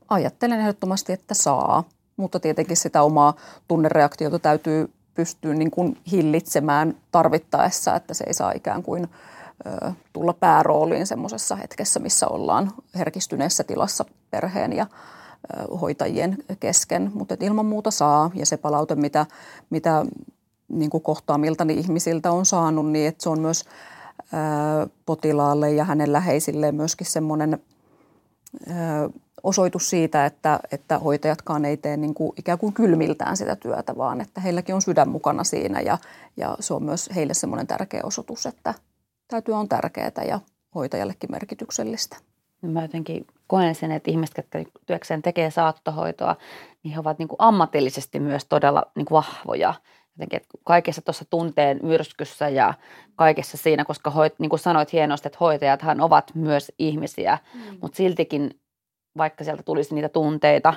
Ajattelen 0.08 0.60
ehdottomasti, 0.60 1.12
että 1.12 1.34
saa, 1.34 1.84
mutta 2.16 2.40
tietenkin 2.40 2.76
sitä 2.76 3.02
omaa 3.02 3.34
tunnereaktiota 3.68 4.38
täytyy 4.38 4.90
pystyä 5.14 5.54
niin 5.54 5.70
kuin 5.70 5.98
hillitsemään 6.12 6.94
tarvittaessa, 7.12 7.96
että 7.96 8.14
se 8.14 8.24
ei 8.26 8.34
saa 8.34 8.52
ikään 8.52 8.82
kuin 8.82 9.08
ö, 9.66 9.92
tulla 10.12 10.32
päärooliin 10.32 11.06
semmoisessa 11.06 11.56
hetkessä, 11.56 12.00
missä 12.00 12.28
ollaan 12.28 12.72
herkistyneessä 12.94 13.64
tilassa 13.64 14.04
perheen 14.30 14.72
ja 14.72 14.86
hoitajien 15.80 16.36
kesken. 16.60 17.10
Mutta 17.14 17.36
ilman 17.40 17.66
muuta 17.66 17.90
saa 17.90 18.30
ja 18.34 18.46
se 18.46 18.56
palaute, 18.56 18.94
mitä, 18.94 19.26
mitä 19.70 20.06
niin 20.68 20.90
kuin 20.90 21.02
kohtaamiltani 21.02 21.74
ihmisiltä 21.74 22.32
on 22.32 22.46
saanut, 22.46 22.90
niin 22.90 23.08
että 23.08 23.22
se 23.22 23.28
on 23.28 23.40
myös 23.40 23.64
potilaalle 25.06 25.72
ja 25.72 25.84
hänen 25.84 26.12
läheisilleen 26.12 26.74
myöskin 26.74 27.06
semmoinen 27.06 27.58
osoitus 29.42 29.90
siitä, 29.90 30.26
että, 30.26 30.60
että 30.72 30.98
hoitajatkaan 30.98 31.64
ei 31.64 31.76
tee 31.76 31.96
niin 31.96 32.14
kuin 32.14 32.32
ikään 32.36 32.58
kuin 32.58 32.72
kylmiltään 32.72 33.36
sitä 33.36 33.56
työtä, 33.56 33.96
vaan 33.96 34.20
että 34.20 34.40
heilläkin 34.40 34.74
on 34.74 34.82
sydän 34.82 35.08
mukana 35.08 35.44
siinä 35.44 35.80
ja, 35.80 35.98
ja 36.36 36.56
se 36.60 36.74
on 36.74 36.82
myös 36.82 37.10
heille 37.14 37.34
semmoinen 37.34 37.66
tärkeä 37.66 38.00
osoitus, 38.04 38.46
että 38.46 38.74
tämä 39.28 39.42
työ 39.42 39.56
on 39.56 39.68
tärkeää 39.68 40.24
ja 40.28 40.40
hoitajallekin 40.74 41.30
merkityksellistä. 41.32 42.16
Mä 42.62 42.82
jotenkin 42.82 43.26
koen 43.46 43.74
sen, 43.74 43.92
että 43.92 44.10
ihmiset, 44.10 44.36
jotka 44.36 44.58
työkseen 44.86 45.22
tekee 45.22 45.50
saattohoitoa, 45.50 46.36
niin 46.82 46.94
he 46.94 47.00
ovat 47.00 47.18
niin 47.18 47.28
kuin 47.28 47.36
ammatillisesti 47.38 48.20
myös 48.20 48.44
todella 48.44 48.82
niin 48.94 49.06
kuin 49.06 49.16
vahvoja– 49.16 49.74
jotenkin, 50.16 50.36
että 50.36 50.58
kaikessa 50.64 51.02
tuossa 51.02 51.24
tunteen 51.30 51.80
myrskyssä 51.82 52.48
ja 52.48 52.74
kaikessa 53.16 53.56
siinä, 53.56 53.84
koska 53.84 54.10
hoit, 54.10 54.38
niin 54.38 54.50
kuin 54.50 54.60
sanoit 54.60 54.92
hienosti, 54.92 55.28
että 55.28 55.38
hoitajathan 55.40 56.00
ovat 56.00 56.34
myös 56.34 56.72
ihmisiä, 56.78 57.38
mm. 57.54 57.78
mutta 57.80 57.96
siltikin, 57.96 58.60
vaikka 59.16 59.44
sieltä 59.44 59.62
tulisi 59.62 59.94
niitä 59.94 60.08
tunteita, 60.08 60.74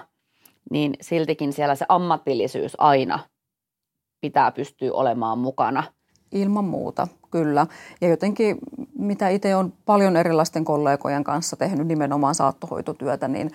niin 0.71 0.93
siltikin 1.01 1.53
siellä 1.53 1.75
se 1.75 1.85
ammatillisuus 1.89 2.75
aina 2.77 3.19
pitää 4.21 4.51
pystyä 4.51 4.93
olemaan 4.93 5.39
mukana. 5.39 5.83
Ilman 6.31 6.65
muuta, 6.65 7.07
kyllä. 7.31 7.67
Ja 8.01 8.07
jotenkin, 8.07 8.57
mitä 8.97 9.29
itse 9.29 9.55
on 9.55 9.73
paljon 9.85 10.17
erilaisten 10.17 10.65
kollegojen 10.65 11.23
kanssa 11.23 11.55
tehnyt 11.55 11.87
nimenomaan 11.87 12.35
saattohoitotyötä, 12.35 13.27
niin 13.27 13.51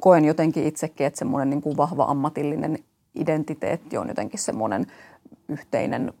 koen 0.00 0.24
jotenkin 0.24 0.66
itsekin, 0.66 1.06
että 1.06 1.18
semmoinen 1.18 1.50
niin 1.50 1.62
kuin 1.62 1.76
vahva 1.76 2.04
ammatillinen 2.04 2.78
identiteetti 3.14 3.98
on 3.98 4.08
jotenkin 4.08 4.38
semmoinen 4.38 4.86
yhteinen 5.48 6.12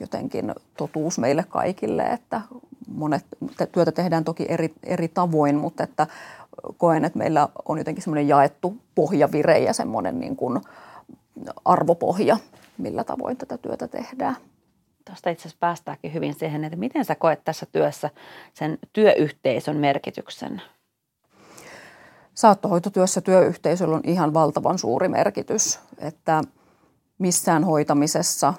jotenkin 0.00 0.54
totuus 0.76 1.18
meille 1.18 1.44
kaikille, 1.48 2.02
että 2.02 2.40
monet 2.88 3.24
työtä 3.72 3.92
tehdään 3.92 4.24
toki 4.24 4.46
eri, 4.48 4.74
eri 4.82 5.08
tavoin, 5.08 5.56
mutta 5.56 5.84
että 5.84 6.06
koen, 6.76 7.04
että 7.04 7.18
meillä 7.18 7.48
on 7.68 7.78
jotenkin 7.78 8.02
semmoinen 8.02 8.28
jaettu 8.28 8.76
pohjavire 8.94 9.58
ja 9.58 9.72
semmoinen 9.72 10.20
niin 10.20 10.36
kuin 10.36 10.60
arvopohja, 11.64 12.36
millä 12.78 13.04
tavoin 13.04 13.36
tätä 13.36 13.58
työtä 13.58 13.88
tehdään. 13.88 14.36
Tuosta 15.08 15.30
itse 15.30 15.42
asiassa 15.42 15.58
päästäänkin 15.60 16.14
hyvin 16.14 16.34
siihen, 16.34 16.64
että 16.64 16.76
miten 16.76 17.04
sä 17.04 17.14
koet 17.14 17.44
tässä 17.44 17.66
työssä 17.66 18.10
sen 18.54 18.78
työyhteisön 18.92 19.76
merkityksen? 19.76 20.62
saattohoitotyössä 22.34 23.20
työyhteisöllä 23.20 23.96
on 23.96 24.02
ihan 24.04 24.34
valtavan 24.34 24.78
suuri 24.78 25.08
merkitys, 25.08 25.80
että 25.98 26.42
missään 27.18 27.64
hoitamisessa, 27.64 28.54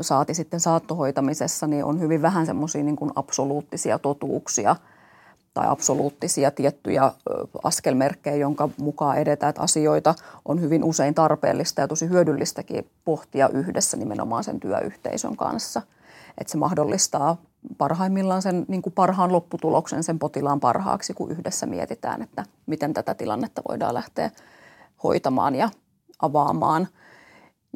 saati 0.00 0.34
sitten 0.34 0.60
saattohoitamisessa, 0.60 1.66
niin 1.66 1.84
on 1.84 2.00
hyvin 2.00 2.22
vähän 2.22 2.46
semmoisia 2.46 2.82
niin 2.82 2.96
absoluuttisia 3.14 3.98
totuuksia 3.98 4.76
tai 5.54 5.66
absoluuttisia 5.68 6.50
tiettyjä 6.50 7.12
askelmerkkejä, 7.64 8.36
jonka 8.36 8.68
mukaan 8.78 9.18
edetään, 9.18 9.50
että 9.50 9.62
asioita 9.62 10.14
on 10.44 10.60
hyvin 10.60 10.84
usein 10.84 11.14
tarpeellista 11.14 11.80
ja 11.80 11.88
tosi 11.88 12.08
hyödyllistäkin 12.08 12.90
pohtia 13.04 13.48
yhdessä 13.48 13.96
nimenomaan 13.96 14.44
sen 14.44 14.60
työyhteisön 14.60 15.36
kanssa. 15.36 15.82
Että 16.38 16.50
se 16.50 16.58
mahdollistaa 16.58 17.36
parhaimmillaan 17.78 18.42
sen 18.42 18.64
niin 18.68 18.82
kuin 18.82 18.92
parhaan 18.92 19.32
lopputuloksen 19.32 20.02
sen 20.02 20.18
potilaan 20.18 20.60
parhaaksi, 20.60 21.14
kun 21.14 21.30
yhdessä 21.30 21.66
mietitään, 21.66 22.22
että 22.22 22.44
miten 22.66 22.94
tätä 22.94 23.14
tilannetta 23.14 23.62
voidaan 23.68 23.94
lähteä 23.94 24.30
hoitamaan 25.02 25.54
ja 25.54 25.70
avaamaan. 26.18 26.88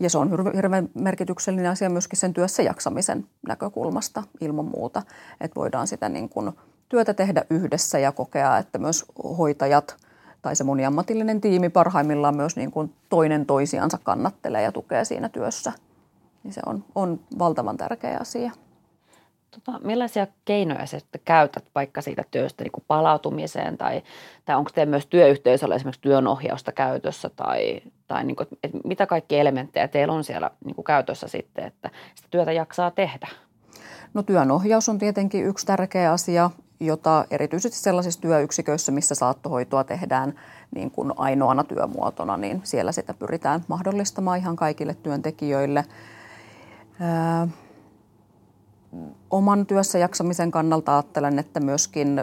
Ja 0.00 0.10
se 0.10 0.18
on 0.18 0.52
hirveän 0.54 0.88
merkityksellinen 0.94 1.70
asia 1.70 1.90
myöskin 1.90 2.18
sen 2.18 2.34
työssä 2.34 2.62
jaksamisen 2.62 3.26
näkökulmasta 3.48 4.22
ilman 4.40 4.64
muuta, 4.64 5.02
että 5.40 5.54
voidaan 5.54 5.86
sitä 5.86 6.08
niin 6.08 6.28
kuin 6.28 6.52
työtä 6.88 7.14
tehdä 7.14 7.44
yhdessä 7.50 7.98
ja 7.98 8.12
kokea, 8.12 8.58
että 8.58 8.78
myös 8.78 9.04
hoitajat 9.38 9.96
tai 10.42 10.56
se 10.56 10.64
moniammatillinen 10.64 11.40
tiimi 11.40 11.68
parhaimmillaan 11.68 12.36
myös 12.36 12.56
niin 12.56 12.70
kuin 12.70 12.94
toinen 13.08 13.46
toisiansa 13.46 13.98
kannattelee 14.02 14.62
ja 14.62 14.72
tukee 14.72 15.04
siinä 15.04 15.28
työssä. 15.28 15.72
Niin 16.42 16.52
se 16.52 16.60
on, 16.66 16.84
on 16.94 17.20
valtavan 17.38 17.76
tärkeä 17.76 18.18
asia. 18.20 18.52
Tota, 19.50 19.78
millaisia 19.84 20.26
keinoja 20.44 20.86
sä 20.86 20.98
käytät 21.24 21.64
vaikka 21.74 22.02
siitä 22.02 22.24
työstä 22.30 22.64
niin 22.64 22.72
kuin 22.72 22.84
palautumiseen 22.88 23.78
tai, 23.78 24.02
tai 24.44 24.56
onko 24.56 24.70
teillä 24.74 24.90
myös 24.90 25.06
työyhteisöllä 25.06 25.74
esimerkiksi 25.74 26.00
työnohjausta 26.00 26.72
käytössä 26.72 27.30
tai, 27.36 27.80
tai 28.06 28.24
niin 28.24 28.36
kuin, 28.36 28.48
että 28.62 28.78
mitä 28.84 29.06
kaikki 29.06 29.38
elementtejä 29.38 29.88
teillä 29.88 30.14
on 30.14 30.24
siellä 30.24 30.50
niin 30.64 30.74
kuin 30.74 30.84
käytössä 30.84 31.28
sitten, 31.28 31.64
että 31.64 31.90
sitä 32.14 32.28
työtä 32.30 32.52
jaksaa 32.52 32.90
tehdä? 32.90 33.28
No 34.14 34.22
työnohjaus 34.22 34.88
on 34.88 34.98
tietenkin 34.98 35.44
yksi 35.44 35.66
tärkeä 35.66 36.12
asia, 36.12 36.50
jota 36.80 37.24
erityisesti 37.30 37.78
sellaisissa 37.78 38.20
työyksiköissä, 38.20 38.92
missä 38.92 39.14
saattohoitoa 39.14 39.84
tehdään 39.84 40.34
niin 40.74 40.90
kuin 40.90 41.12
ainoana 41.16 41.64
työmuotona, 41.64 42.36
niin 42.36 42.60
siellä 42.64 42.92
sitä 42.92 43.14
pyritään 43.14 43.64
mahdollistamaan 43.68 44.38
ihan 44.38 44.56
kaikille 44.56 44.94
työntekijöille– 44.94 45.84
oman 49.30 49.66
työssä 49.66 49.98
jaksamisen 49.98 50.50
kannalta 50.50 50.92
ajattelen, 50.96 51.38
että 51.38 51.60
myöskin 51.60 52.22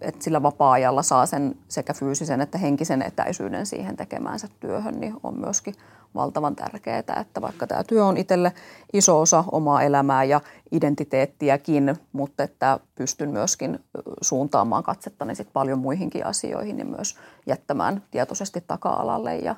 että 0.00 0.24
sillä 0.24 0.42
vapaa-ajalla 0.42 1.02
saa 1.02 1.26
sen 1.26 1.56
sekä 1.68 1.94
fyysisen 1.94 2.40
että 2.40 2.58
henkisen 2.58 3.02
etäisyyden 3.02 3.66
siihen 3.66 3.96
tekemäänsä 3.96 4.48
työhön, 4.60 5.00
niin 5.00 5.14
on 5.22 5.40
myöskin 5.40 5.74
valtavan 6.14 6.56
tärkeää, 6.56 6.98
että 6.98 7.40
vaikka 7.40 7.66
tämä 7.66 7.84
työ 7.84 8.04
on 8.04 8.16
itselle 8.16 8.52
iso 8.92 9.20
osa 9.20 9.44
omaa 9.52 9.82
elämää 9.82 10.24
ja 10.24 10.40
identiteettiäkin, 10.72 11.96
mutta 12.12 12.42
että 12.42 12.80
pystyn 12.94 13.30
myöskin 13.30 13.84
suuntaamaan 14.20 14.82
katsettani 14.82 15.34
sit 15.34 15.52
paljon 15.52 15.78
muihinkin 15.78 16.26
asioihin, 16.26 16.76
niin 16.76 16.90
myös 16.90 17.16
jättämään 17.46 18.02
tietoisesti 18.10 18.64
taka-alalle 18.66 19.36
ja 19.36 19.56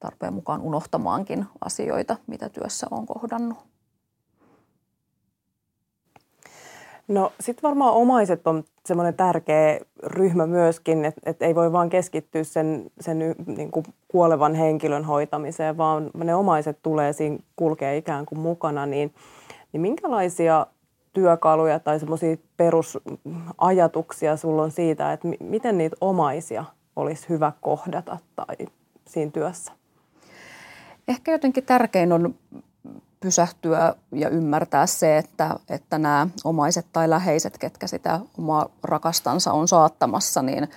tarpeen 0.00 0.34
mukaan 0.34 0.60
unohtamaankin 0.60 1.46
asioita, 1.64 2.16
mitä 2.26 2.48
työssä 2.48 2.86
on 2.90 3.06
kohdannut. 3.06 3.71
No 7.12 7.32
sitten 7.40 7.62
varmaan 7.62 7.94
omaiset 7.94 8.46
on 8.46 8.64
semmoinen 8.86 9.14
tärkeä 9.14 9.80
ryhmä 10.02 10.46
myöskin, 10.46 11.04
että, 11.04 11.20
että 11.26 11.46
ei 11.46 11.54
voi 11.54 11.72
vaan 11.72 11.90
keskittyä 11.90 12.44
sen, 12.44 12.90
sen 13.00 13.18
niin 13.46 13.70
kuin 13.70 13.86
kuolevan 14.08 14.54
henkilön 14.54 15.04
hoitamiseen, 15.04 15.76
vaan 15.76 16.10
ne 16.14 16.34
omaiset 16.34 16.78
tulee 16.82 17.12
siinä 17.12 17.38
kulkee 17.56 17.96
ikään 17.96 18.26
kuin 18.26 18.38
mukana, 18.38 18.86
niin, 18.86 19.14
niin 19.72 19.80
minkälaisia 19.80 20.66
työkaluja 21.12 21.78
tai 21.80 22.00
semmoisia 22.00 22.36
perusajatuksia 22.56 24.36
sulla 24.36 24.62
on 24.62 24.70
siitä, 24.70 25.12
että 25.12 25.28
miten 25.40 25.78
niitä 25.78 25.96
omaisia 26.00 26.64
olisi 26.96 27.28
hyvä 27.28 27.52
kohdata 27.60 28.18
tai 28.36 28.56
siinä 29.06 29.30
työssä? 29.30 29.72
Ehkä 31.08 31.32
jotenkin 31.32 31.64
tärkein 31.64 32.12
on 32.12 32.34
pysähtyä 33.22 33.94
ja 34.12 34.28
ymmärtää 34.28 34.86
se, 34.86 35.18
että, 35.18 35.56
että 35.68 35.98
nämä 35.98 36.26
omaiset 36.44 36.86
tai 36.92 37.10
läheiset, 37.10 37.58
ketkä 37.58 37.86
sitä 37.86 38.20
omaa 38.38 38.68
rakastansa 38.82 39.52
on 39.52 39.68
saattamassa, 39.68 40.42
niin 40.42 40.68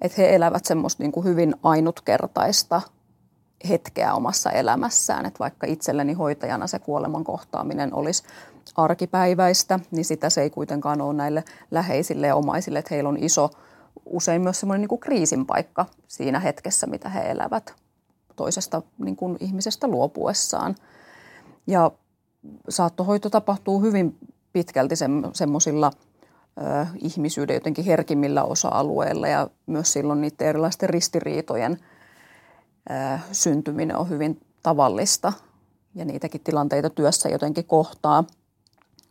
että 0.00 0.22
he 0.22 0.34
elävät 0.34 0.64
semmoista 0.64 1.02
niin 1.02 1.12
kuin 1.12 1.24
hyvin 1.24 1.54
ainutkertaista 1.62 2.82
hetkeä 3.68 4.14
omassa 4.14 4.50
elämässään. 4.50 5.26
Että 5.26 5.38
vaikka 5.38 5.66
itselleni 5.66 6.12
hoitajana 6.12 6.66
se 6.66 6.78
kuoleman 6.78 7.24
kohtaaminen 7.24 7.94
olisi 7.94 8.22
arkipäiväistä, 8.76 9.80
niin 9.90 10.04
sitä 10.04 10.30
se 10.30 10.42
ei 10.42 10.50
kuitenkaan 10.50 11.00
ole 11.00 11.14
näille 11.14 11.44
läheisille 11.70 12.26
ja 12.26 12.36
omaisille, 12.36 12.78
että 12.78 12.94
heillä 12.94 13.08
on 13.08 13.24
iso 13.24 13.50
usein 14.06 14.42
myös 14.42 14.60
semmoinen 14.60 14.80
niin 14.80 14.88
kuin 14.88 15.00
kriisin 15.00 15.46
paikka 15.46 15.86
siinä 16.08 16.40
hetkessä, 16.40 16.86
mitä 16.86 17.08
he 17.08 17.30
elävät 17.30 17.74
toisesta 18.36 18.82
niin 18.98 19.16
kuin 19.16 19.36
ihmisestä 19.40 19.88
luopuessaan. 19.88 20.74
Ja 21.66 21.90
saattohoito 22.68 23.30
tapahtuu 23.30 23.80
hyvin 23.80 24.18
pitkälti 24.52 24.94
semmoisilla 25.32 25.90
ihmisyyden 26.98 27.54
jotenkin 27.54 27.84
herkimmillä 27.84 28.44
osa-alueilla 28.44 29.28
ja 29.28 29.50
myös 29.66 29.92
silloin 29.92 30.20
niiden 30.20 30.48
erilaisten 30.48 30.88
ristiriitojen 30.88 31.78
syntyminen 33.32 33.96
on 33.96 34.08
hyvin 34.08 34.40
tavallista 34.62 35.32
ja 35.94 36.04
niitäkin 36.04 36.40
tilanteita 36.40 36.90
työssä 36.90 37.28
jotenkin 37.28 37.64
kohtaa, 37.64 38.24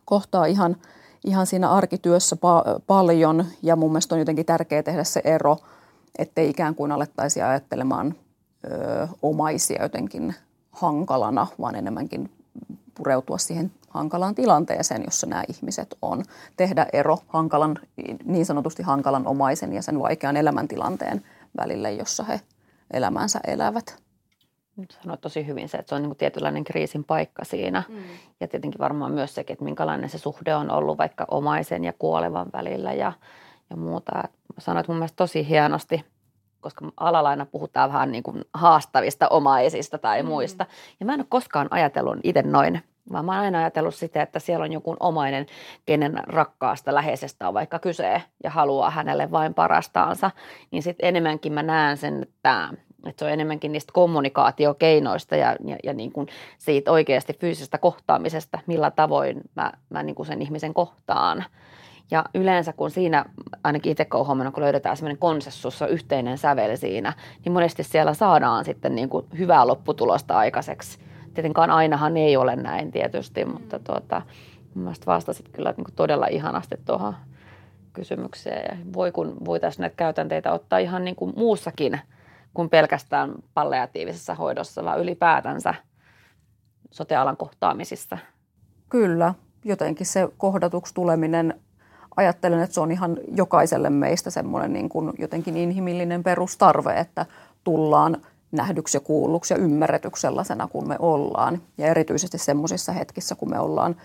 kohtaa 0.04 0.46
ihan, 0.46 0.76
ihan 1.24 1.46
siinä 1.46 1.70
arkityössä 1.70 2.36
pa- 2.36 2.80
paljon 2.86 3.44
ja 3.62 3.76
mun 3.76 3.90
mielestä 3.90 4.14
on 4.14 4.18
jotenkin 4.18 4.46
tärkeää 4.46 4.82
tehdä 4.82 5.04
se 5.04 5.20
ero, 5.24 5.56
ettei 6.18 6.50
ikään 6.50 6.74
kuin 6.74 6.92
alettaisi 6.92 7.42
ajattelemaan 7.42 8.14
ö, 8.64 9.08
omaisia 9.22 9.82
jotenkin 9.82 10.34
hankalana, 10.70 11.46
vaan 11.60 11.74
enemmänkin 11.74 12.30
pureutua 13.00 13.38
siihen 13.38 13.72
hankalaan 13.88 14.34
tilanteeseen, 14.34 15.02
jossa 15.04 15.26
nämä 15.26 15.44
ihmiset 15.48 15.94
on. 16.02 16.24
Tehdä 16.56 16.86
ero 16.92 17.18
hankalan, 17.28 17.78
niin 18.24 18.46
sanotusti 18.46 18.82
hankalan 18.82 19.26
omaisen 19.26 19.72
ja 19.72 19.82
sen 19.82 20.00
vaikean 20.00 20.36
elämäntilanteen 20.36 21.22
välille, 21.56 21.92
jossa 21.92 22.24
he 22.24 22.40
elämänsä 22.90 23.40
elävät. 23.46 24.02
Nyt 24.76 24.98
sanoit 25.02 25.20
tosi 25.20 25.46
hyvin 25.46 25.68
se, 25.68 25.78
että 25.78 25.88
se 25.88 25.94
on 25.94 26.02
niin 26.02 26.16
tietynlainen 26.16 26.64
kriisin 26.64 27.04
paikka 27.04 27.44
siinä. 27.44 27.82
Mm. 27.88 27.96
Ja 28.40 28.48
tietenkin 28.48 28.78
varmaan 28.78 29.12
myös 29.12 29.34
sekin, 29.34 29.54
että 29.54 29.64
minkälainen 29.64 30.10
se 30.10 30.18
suhde 30.18 30.54
on 30.54 30.70
ollut 30.70 30.98
vaikka 30.98 31.24
omaisen 31.30 31.84
ja 31.84 31.92
kuolevan 31.92 32.46
välillä 32.52 32.92
ja, 32.92 33.12
ja 33.70 33.76
muuta. 33.76 34.12
Sanoit 34.58 34.88
mun 34.88 34.96
mielestä 34.96 35.16
tosi 35.16 35.48
hienosti, 35.48 36.04
koska 36.60 36.92
alalla 36.96 37.28
aina 37.28 37.46
puhutaan 37.46 37.92
vähän 37.92 38.12
niin 38.12 38.22
kuin 38.22 38.44
haastavista 38.54 39.28
omaisista 39.28 39.98
tai 39.98 40.22
mm. 40.22 40.28
muista. 40.28 40.66
Ja 41.00 41.06
mä 41.06 41.14
en 41.14 41.20
ole 41.20 41.26
koskaan 41.28 41.68
ajatellut 41.70 42.18
itse 42.22 42.42
noin 42.42 42.82
vaan 43.12 43.24
mä 43.24 43.32
oon 43.32 43.40
aina 43.40 43.58
ajatellut 43.58 43.94
sitä, 43.94 44.22
että 44.22 44.38
siellä 44.38 44.64
on 44.64 44.72
joku 44.72 44.96
omainen, 45.00 45.46
kenen 45.86 46.20
rakkaasta 46.26 46.94
läheisestä 46.94 47.48
on 47.48 47.54
vaikka 47.54 47.78
kyse 47.78 48.22
ja 48.44 48.50
haluaa 48.50 48.90
hänelle 48.90 49.30
vain 49.30 49.54
parastaansa. 49.54 50.30
Niin 50.70 50.82
sitten 50.82 51.08
enemmänkin 51.08 51.52
mä 51.52 51.62
näen 51.62 51.96
sen, 51.96 52.22
että, 52.22 52.68
että 53.06 53.18
se 53.18 53.24
on 53.24 53.30
enemmänkin 53.30 53.72
niistä 53.72 53.92
kommunikaatiokeinoista 53.92 55.36
ja, 55.36 55.56
ja, 55.64 55.76
ja 55.84 55.92
niin 55.92 56.12
kuin 56.12 56.28
siitä 56.58 56.92
oikeasti 56.92 57.32
fyysisestä 57.40 57.78
kohtaamisesta, 57.78 58.58
millä 58.66 58.90
tavoin 58.90 59.40
mä, 59.56 59.72
mä 59.90 60.02
niin 60.02 60.14
kuin 60.14 60.26
sen 60.26 60.42
ihmisen 60.42 60.74
kohtaan. 60.74 61.44
Ja 62.10 62.24
yleensä 62.34 62.72
kun 62.72 62.90
siinä, 62.90 63.24
ainakin 63.64 63.92
itse 63.92 64.06
huomannut, 64.12 64.54
kun 64.54 64.62
löydetään 64.62 64.96
sellainen 64.96 65.18
konsensus, 65.18 65.82
yhteinen 65.82 66.38
sävel 66.38 66.76
siinä, 66.76 67.12
niin 67.44 67.52
monesti 67.52 67.82
siellä 67.82 68.14
saadaan 68.14 68.64
sitten 68.64 68.94
niin 68.94 69.08
kuin 69.08 69.26
hyvää 69.38 69.66
lopputulosta 69.66 70.38
aikaiseksi– 70.38 70.98
Tietenkään 71.34 71.70
ainahan 71.70 72.16
ei 72.16 72.36
ole 72.36 72.56
näin 72.56 72.92
tietysti, 72.92 73.44
mm. 73.44 73.52
mutta 73.52 73.78
tuota, 73.78 74.22
mun 74.74 74.84
mielestä 74.84 75.06
vastasit 75.06 75.48
kyllä 75.48 75.74
niin 75.76 75.86
todella 75.96 76.26
ihanasti 76.26 76.76
tuohon 76.84 77.14
kysymykseen. 77.92 78.64
Ja 78.78 78.92
voi 78.92 79.12
kun 79.12 79.36
voitaisiin 79.44 79.82
näitä 79.82 79.96
käytänteitä 79.96 80.52
ottaa 80.52 80.78
ihan 80.78 81.04
niin 81.04 81.16
kuin 81.16 81.32
muussakin 81.36 82.00
kuin 82.54 82.70
pelkästään 82.70 83.34
palliatiivisessa 83.54 84.34
hoidossa, 84.34 84.84
vaan 84.84 85.00
ylipäätänsä 85.00 85.74
sotealan 86.90 87.36
kohtaamisissa. 87.36 88.18
Kyllä, 88.88 89.34
jotenkin 89.64 90.06
se 90.06 90.28
kohdatuksi 90.36 90.94
tuleminen, 90.94 91.60
ajattelen, 92.16 92.60
että 92.60 92.74
se 92.74 92.80
on 92.80 92.90
ihan 92.90 93.16
jokaiselle 93.36 93.90
meistä 93.90 94.30
semmoinen 94.30 94.72
niin 94.72 94.88
kuin 94.88 95.12
jotenkin 95.18 95.56
inhimillinen 95.56 96.22
perustarve, 96.22 96.92
että 96.92 97.26
tullaan 97.64 98.16
nähdyksi 98.52 98.96
ja 98.96 99.00
kuulluksi 99.00 99.54
ja 99.54 99.58
ymmärretyksi 99.58 100.20
sellaisena 100.20 100.68
kuin 100.68 100.88
me 100.88 100.96
ollaan. 100.98 101.62
Ja 101.78 101.86
erityisesti 101.86 102.38
semmoisissa 102.38 102.92
hetkissä, 102.92 103.34
kun 103.34 103.50
me 103.50 103.60
ollaan 103.60 103.96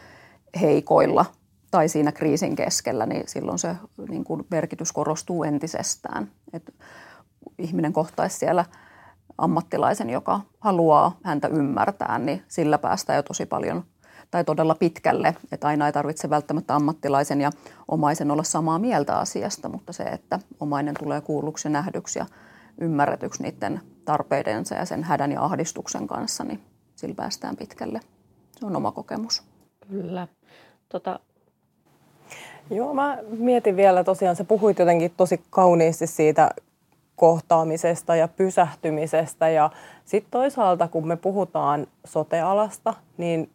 heikoilla 0.62 1.25
tai 1.71 1.89
siinä 1.89 2.12
kriisin 2.12 2.55
keskellä, 2.55 3.05
niin 3.05 3.23
silloin 3.27 3.60
se 3.60 3.75
niin 4.10 4.23
kuin 4.23 4.45
merkitys 4.51 4.91
korostuu 4.91 5.43
entisestään. 5.43 6.31
Et 6.53 6.73
ihminen 7.58 7.93
kohtaisi 7.93 8.38
siellä 8.38 8.65
ammattilaisen, 9.38 10.10
joka 10.10 10.41
haluaa 10.60 11.17
häntä 11.23 11.47
ymmärtää, 11.47 12.19
niin 12.19 12.41
sillä 12.47 12.77
päästään 12.77 13.17
jo 13.17 13.23
tosi 13.23 13.45
paljon 13.45 13.84
tai 14.31 14.43
todella 14.43 14.75
pitkälle. 14.75 15.36
Että 15.51 15.67
aina 15.67 15.86
ei 15.86 15.93
tarvitse 15.93 16.29
välttämättä 16.29 16.75
ammattilaisen 16.75 17.41
ja 17.41 17.51
omaisen 17.88 18.31
olla 18.31 18.43
samaa 18.43 18.79
mieltä 18.79 19.17
asiasta, 19.17 19.69
mutta 19.69 19.93
se, 19.93 20.03
että 20.03 20.39
omainen 20.60 20.95
tulee 20.99 21.21
kuulluksi 21.21 21.67
ja 21.67 21.71
nähdyksi 21.71 22.19
ja 22.19 22.25
ymmärretyksi 22.81 23.43
niiden 23.43 23.81
tarpeidensa 24.06 24.76
ja 24.76 24.86
sen 24.86 25.04
hädän 25.04 25.32
ja 25.32 25.44
ahdistuksen 25.44 26.08
kanssa, 26.08 26.44
niin 26.44 26.62
sillä 26.96 27.15
päästään 27.15 27.56
pitkälle. 27.56 28.00
Se 28.60 28.65
on 28.65 28.76
oma 28.76 28.91
kokemus. 28.91 29.44
Kyllä. 29.89 30.28
Tota... 30.89 31.20
Joo, 32.70 32.94
mä 32.94 33.18
mietin 33.38 33.76
vielä 33.76 34.04
tosiaan, 34.04 34.36
sä 34.36 34.44
puhuit 34.44 34.80
jotenkin 34.80 35.13
tosi 35.18 35.41
kauniisti 35.50 36.08
siitä 36.08 36.50
kohtaamisesta 37.15 38.15
ja 38.15 38.28
pysähtymisestä 38.28 39.50
ja 39.50 39.72
sitten 40.06 40.32
toisaalta 40.32 40.88
kun 40.88 41.08
me 41.08 41.15
puhutaan 41.15 41.88
sotealasta, 42.06 42.94
niin 43.18 43.50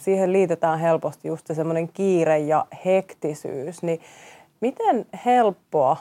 siihen 0.00 0.32
liitetään 0.32 0.78
helposti 0.78 1.28
just 1.28 1.46
se 1.46 1.54
semmoinen 1.54 1.88
kiire 1.88 2.38
ja 2.38 2.66
hektisyys, 2.84 3.82
niin 3.82 4.00
miten 4.60 5.06
helppoa 5.24 5.96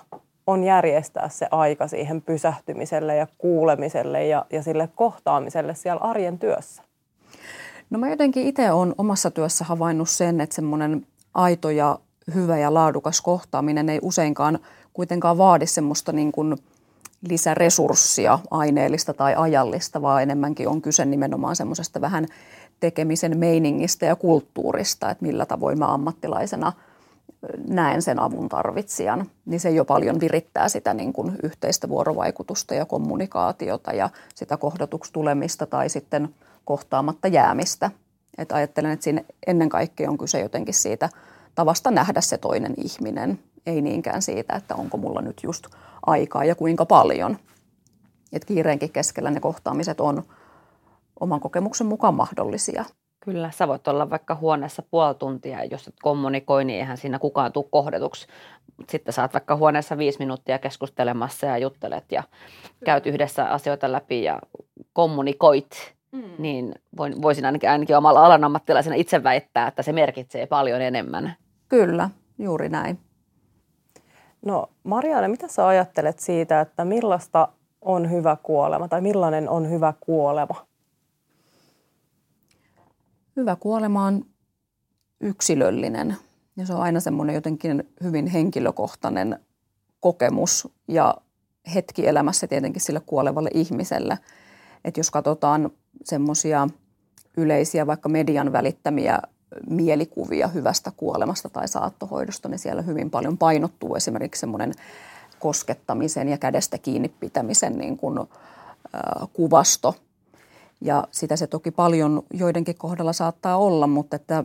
on 0.51 0.63
järjestää 0.63 1.29
se 1.29 1.47
aika 1.51 1.87
siihen 1.87 2.21
pysähtymiselle 2.21 3.15
ja 3.15 3.27
kuulemiselle 3.37 4.27
ja, 4.27 4.45
ja 4.51 4.63
sille 4.63 4.89
kohtaamiselle 4.95 5.75
siellä 5.75 6.01
arjen 6.01 6.39
työssä? 6.39 6.83
No 7.89 7.99
mä 7.99 8.09
jotenkin 8.09 8.47
itse 8.47 8.71
olen 8.71 8.95
omassa 8.97 9.31
työssä 9.31 9.65
havainnut 9.65 10.09
sen, 10.09 10.41
että 10.41 10.55
semmoinen 10.55 11.07
aito 11.33 11.69
ja 11.69 11.99
hyvä 12.35 12.57
ja 12.57 12.73
laadukas 12.73 13.21
kohtaaminen 13.21 13.89
ei 13.89 13.99
useinkaan 14.01 14.59
kuitenkaan 14.93 15.37
vaadi 15.37 15.65
semmoista 15.65 16.11
niin 16.11 16.31
kuin 16.31 16.57
lisäresurssia, 17.29 18.39
aineellista 18.51 19.13
tai 19.13 19.35
ajallista, 19.35 20.01
vaan 20.01 20.23
enemmänkin 20.23 20.67
on 20.67 20.81
kyse 20.81 21.05
nimenomaan 21.05 21.55
semmoisesta 21.55 22.01
vähän 22.01 22.27
tekemisen 22.79 23.37
meiningistä 23.37 24.05
ja 24.05 24.15
kulttuurista, 24.15 25.09
että 25.09 25.25
millä 25.25 25.45
tavoin 25.45 25.79
mä 25.79 25.93
ammattilaisena– 25.93 26.73
näen 27.67 28.01
sen 28.01 28.19
avun 28.19 28.49
tarvitsijan, 28.49 29.25
niin 29.45 29.59
se 29.59 29.69
jo 29.69 29.85
paljon 29.85 30.19
virittää 30.19 30.69
sitä 30.69 30.93
niin 30.93 31.13
kuin 31.13 31.35
yhteistä 31.43 31.89
vuorovaikutusta 31.89 32.75
ja 32.75 32.85
kommunikaatiota 32.85 33.93
ja 33.93 34.09
sitä 34.35 34.57
kohdatuksi 34.57 35.13
tulemista 35.13 35.65
tai 35.65 35.89
sitten 35.89 36.35
kohtaamatta 36.65 37.27
jäämistä. 37.27 37.91
Et 38.37 38.51
ajattelen, 38.51 38.91
että 38.91 39.03
siinä 39.03 39.21
ennen 39.47 39.69
kaikkea 39.69 40.09
on 40.09 40.17
kyse 40.17 40.39
jotenkin 40.39 40.73
siitä 40.73 41.09
tavasta 41.55 41.91
nähdä 41.91 42.21
se 42.21 42.37
toinen 42.37 42.73
ihminen, 42.77 43.39
ei 43.65 43.81
niinkään 43.81 44.21
siitä, 44.21 44.55
että 44.55 44.75
onko 44.75 44.97
mulla 44.97 45.21
nyt 45.21 45.41
just 45.43 45.67
aikaa 46.05 46.45
ja 46.45 46.55
kuinka 46.55 46.85
paljon. 46.85 47.37
Et 48.33 48.45
kiireenkin 48.45 48.91
keskellä 48.91 49.31
ne 49.31 49.39
kohtaamiset 49.39 50.01
on 50.01 50.23
oman 51.19 51.39
kokemuksen 51.39 51.87
mukaan 51.87 52.13
mahdollisia. 52.13 52.85
Kyllä, 53.23 53.51
sä 53.51 53.67
voit 53.67 53.87
olla 53.87 54.09
vaikka 54.09 54.35
huoneessa 54.35 54.83
puoli 54.91 55.15
tuntia 55.15 55.57
ja 55.57 55.65
jos 55.65 55.87
et 55.87 55.95
kommunikoi, 56.01 56.65
niin 56.65 56.79
eihän 56.79 56.97
siinä 56.97 57.19
kukaan 57.19 57.51
tule 57.51 57.65
kohdetuksi. 57.69 58.27
Sitten 58.89 59.13
saat 59.13 59.33
vaikka 59.33 59.55
huoneessa 59.55 59.97
viisi 59.97 60.19
minuuttia 60.19 60.59
keskustelemassa 60.59 61.45
ja 61.45 61.57
juttelet 61.57 62.11
ja 62.11 62.23
käyt 62.85 63.05
yhdessä 63.05 63.45
asioita 63.45 63.91
läpi 63.91 64.23
ja 64.23 64.39
kommunikoit. 64.93 65.93
Mm. 66.11 66.23
Niin 66.37 66.75
voisin 67.21 67.45
ainakin, 67.45 67.69
ainakin 67.69 67.97
omalla 67.97 68.25
alan 68.25 68.43
ammattilaisena 68.43 68.95
itse 68.95 69.23
väittää, 69.23 69.67
että 69.67 69.83
se 69.83 69.91
merkitsee 69.91 70.45
paljon 70.45 70.81
enemmän. 70.81 71.33
Kyllä, 71.67 72.09
juuri 72.39 72.69
näin. 72.69 72.99
No 74.45 74.69
Marianne, 74.83 75.27
mitä 75.27 75.47
sä 75.47 75.67
ajattelet 75.67 76.19
siitä, 76.19 76.61
että 76.61 76.85
millaista 76.85 77.47
on 77.81 78.11
hyvä 78.11 78.37
kuolema 78.43 78.87
tai 78.87 79.01
millainen 79.01 79.49
on 79.49 79.69
hyvä 79.69 79.93
kuolema? 79.99 80.70
Hyvä 83.35 83.55
kuolema 83.55 84.05
on 84.05 84.25
yksilöllinen 85.19 86.15
ja 86.57 86.65
se 86.65 86.73
on 86.73 86.81
aina 86.81 86.99
semmoinen 86.99 87.35
jotenkin 87.35 87.83
hyvin 88.03 88.27
henkilökohtainen 88.27 89.39
kokemus 89.99 90.67
ja 90.87 91.17
hetki 91.75 92.07
elämässä 92.07 92.47
tietenkin 92.47 92.81
sille 92.81 93.01
kuolevalle 93.05 93.49
ihmiselle. 93.53 94.19
Että 94.85 94.99
jos 94.99 95.11
katsotaan 95.11 95.71
semmoisia 96.03 96.67
yleisiä 97.37 97.87
vaikka 97.87 98.09
median 98.09 98.51
välittämiä 98.51 99.19
mielikuvia 99.69 100.47
hyvästä 100.47 100.91
kuolemasta 100.97 101.49
tai 101.49 101.67
saattohoidosta, 101.67 102.49
niin 102.49 102.59
siellä 102.59 102.81
hyvin 102.81 103.09
paljon 103.09 103.37
painottuu 103.37 103.95
esimerkiksi 103.95 104.39
semmoinen 104.39 104.73
koskettamisen 105.39 106.29
ja 106.29 106.37
kädestä 106.37 106.77
kiinni 106.77 107.09
pitämisen 107.09 107.77
niin 107.77 107.97
kuin, 107.97 108.19
äh, 108.19 109.29
kuvasto– 109.33 109.95
ja 110.81 111.07
sitä 111.11 111.35
se 111.35 111.47
toki 111.47 111.71
paljon 111.71 112.23
joidenkin 112.33 112.77
kohdalla 112.77 113.13
saattaa 113.13 113.57
olla, 113.57 113.87
mutta 113.87 114.15
että 114.15 114.43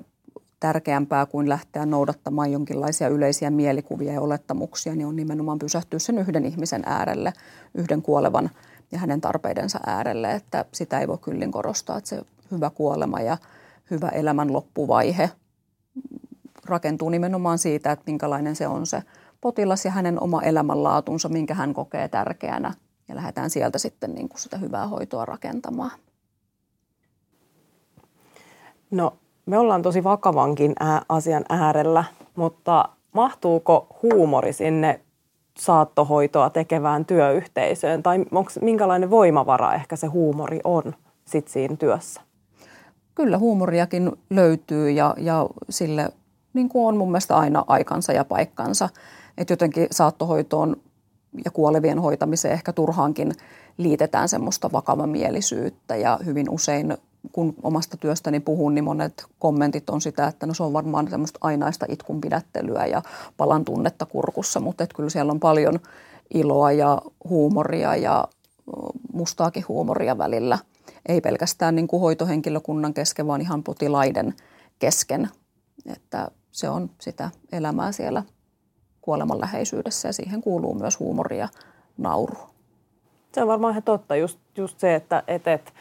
tärkeämpää 0.61 1.27
kuin 1.27 1.49
lähteä 1.49 1.87
noudattamaan 1.87 2.53
jonkinlaisia 2.53 3.09
yleisiä 3.09 3.51
mielikuvia 3.51 4.13
ja 4.13 4.21
olettamuksia, 4.21 4.95
niin 4.95 5.07
on 5.07 5.17
nimenomaan 5.17 5.59
pysähtyä 5.59 5.99
sen 5.99 6.19
yhden 6.19 6.45
ihmisen 6.45 6.83
äärelle, 6.87 7.33
yhden 7.75 8.03
kuolevan 8.03 8.51
ja 8.93 8.99
hänen 8.99 9.21
tarpeidensa 9.21 9.81
äärelle, 9.87 10.33
että 10.33 10.65
sitä 10.73 11.01
ei 11.01 11.09
voi 11.09 11.19
kyllin 11.19 11.53
korostaa, 11.53 11.99
että 11.99 12.09
se 12.09 12.23
hyvä 12.51 12.71
kuolema 12.71 13.21
ja 13.21 13.37
hyvä 13.91 14.09
elämän 14.09 14.53
loppuvaihe 14.53 15.31
rakentuu 16.65 17.09
nimenomaan 17.09 17.59
siitä, 17.59 17.93
että 17.93 18.03
minkälainen 18.07 18.57
se 18.57 18.69
on 18.69 18.87
se 18.87 19.03
potilas 19.41 19.85
ja 19.85 19.91
hänen 19.91 20.23
oma 20.23 20.43
elämänlaatunsa, 20.43 21.29
minkä 21.29 21.55
hän 21.55 21.75
kokee 21.75 22.09
tärkeänä 22.09 22.75
ja 23.09 23.17
lähdetään 23.17 23.51
sieltä 23.51 23.79
sitten 23.79 24.15
niin 24.15 24.29
kuin 24.29 24.41
sitä 24.41 24.59
hyvää 24.59 24.89
hoitoa 24.89 25.25
rakentamaan. 25.25 25.91
No, 28.91 29.13
me 29.47 29.59
ollaan 29.59 29.83
tosi 29.83 30.05
vakavankin 30.05 30.75
asian 31.09 31.45
äärellä, 31.49 32.05
mutta 32.37 32.89
mahtuuko 33.13 33.87
huumori 34.03 34.53
sinne 34.53 35.01
saattohoitoa 35.59 36.51
tekevään 36.51 37.05
työyhteisöön? 37.05 38.03
Tai 38.03 38.25
onko, 38.33 38.51
minkälainen 38.61 39.11
voimavara 39.11 39.75
ehkä 39.75 39.97
se 39.97 40.07
huumori 40.07 40.61
on 40.65 40.83
sit 41.25 41.49
siinä 41.49 41.77
työssä? 41.77 42.21
Kyllä 43.15 43.39
huumoriakin 43.39 44.13
löytyy 44.31 44.91
ja, 44.91 45.15
ja 45.19 45.47
sille 45.71 46.09
niin 46.55 46.69
kuin 46.69 46.89
on 46.89 46.97
mun 46.97 47.11
mielestä 47.11 47.37
aina 47.37 47.65
aikansa 47.67 48.13
ja 48.13 48.25
paikkansa. 48.25 48.89
Että 49.39 49.53
jotenkin 49.53 49.87
saattohoitoon 49.91 50.77
ja 51.45 51.51
kuolevien 51.51 51.99
hoitamiseen 51.99 52.55
ehkä 52.55 52.73
turhaankin 52.73 53.33
liitetään 53.79 54.29
semmoista 54.29 54.73
vakavamielisyyttä 54.73 55.97
ja 55.97 56.19
hyvin 56.25 56.51
usein 56.51 56.97
kun 57.33 57.55
omasta 57.63 57.97
työstäni 57.97 58.41
puhun, 58.41 58.75
niin 58.75 58.85
monet 58.85 59.27
kommentit 59.39 59.91
on 59.91 60.01
sitä, 60.01 60.27
että 60.27 60.47
no 60.47 60.55
se 60.55 60.63
on 60.63 60.73
varmaan 60.73 61.11
semmoista 61.11 61.39
ainaista 61.43 61.87
itkun 61.89 62.21
pidättelyä 62.21 62.87
ja 62.87 63.03
palan 63.37 63.65
tunnetta 63.65 64.07
kurkussa, 64.07 64.61
mutta 64.61 64.85
että 64.85 64.97
kyllä 64.97 65.11
siellä 65.11 65.33
on 65.33 65.41
paljon 65.41 65.81
iloa 66.35 66.73
ja 66.73 67.03
huumoria 67.29 67.97
ja 67.97 68.29
mustaakin 69.13 69.65
huumoria 69.69 70.19
välillä. 70.19 70.59
Ei 71.09 71.21
pelkästään 71.21 71.77
niin 71.77 71.89
kuin 71.89 72.01
hoitohenkilökunnan 72.01 72.95
kesken, 72.95 73.27
vaan 73.27 73.41
ihan 73.41 73.63
potilaiden 73.63 74.35
kesken. 74.79 75.29
Että 75.87 76.29
se 76.53 76.69
on 76.69 76.91
sitä 77.01 77.31
elämää 77.53 77.93
siellä 77.93 78.23
kuoleman 79.01 79.41
läheisyydessä 79.41 80.09
ja 80.09 80.13
siihen 80.13 80.41
kuuluu 80.41 80.75
myös 80.75 81.01
huumori 81.01 81.39
ja 81.39 81.49
nauru. 81.99 82.37
Se 83.35 83.43
on 83.43 83.49
varmaan 83.49 83.73
ihan 83.73 83.83
totta, 83.83 84.17
just, 84.17 84.39
just 84.57 84.81
se, 84.81 84.95
että 84.95 85.23
et, 85.29 85.47
et, 85.47 85.73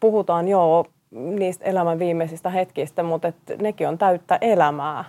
puhutaan 0.00 0.48
joo 0.48 0.86
niistä 1.10 1.64
elämän 1.64 1.98
viimeisistä 1.98 2.50
hetkistä, 2.50 3.02
mutta 3.02 3.28
et 3.28 3.36
nekin 3.62 3.88
on 3.88 3.98
täyttä 3.98 4.38
elämää 4.40 5.04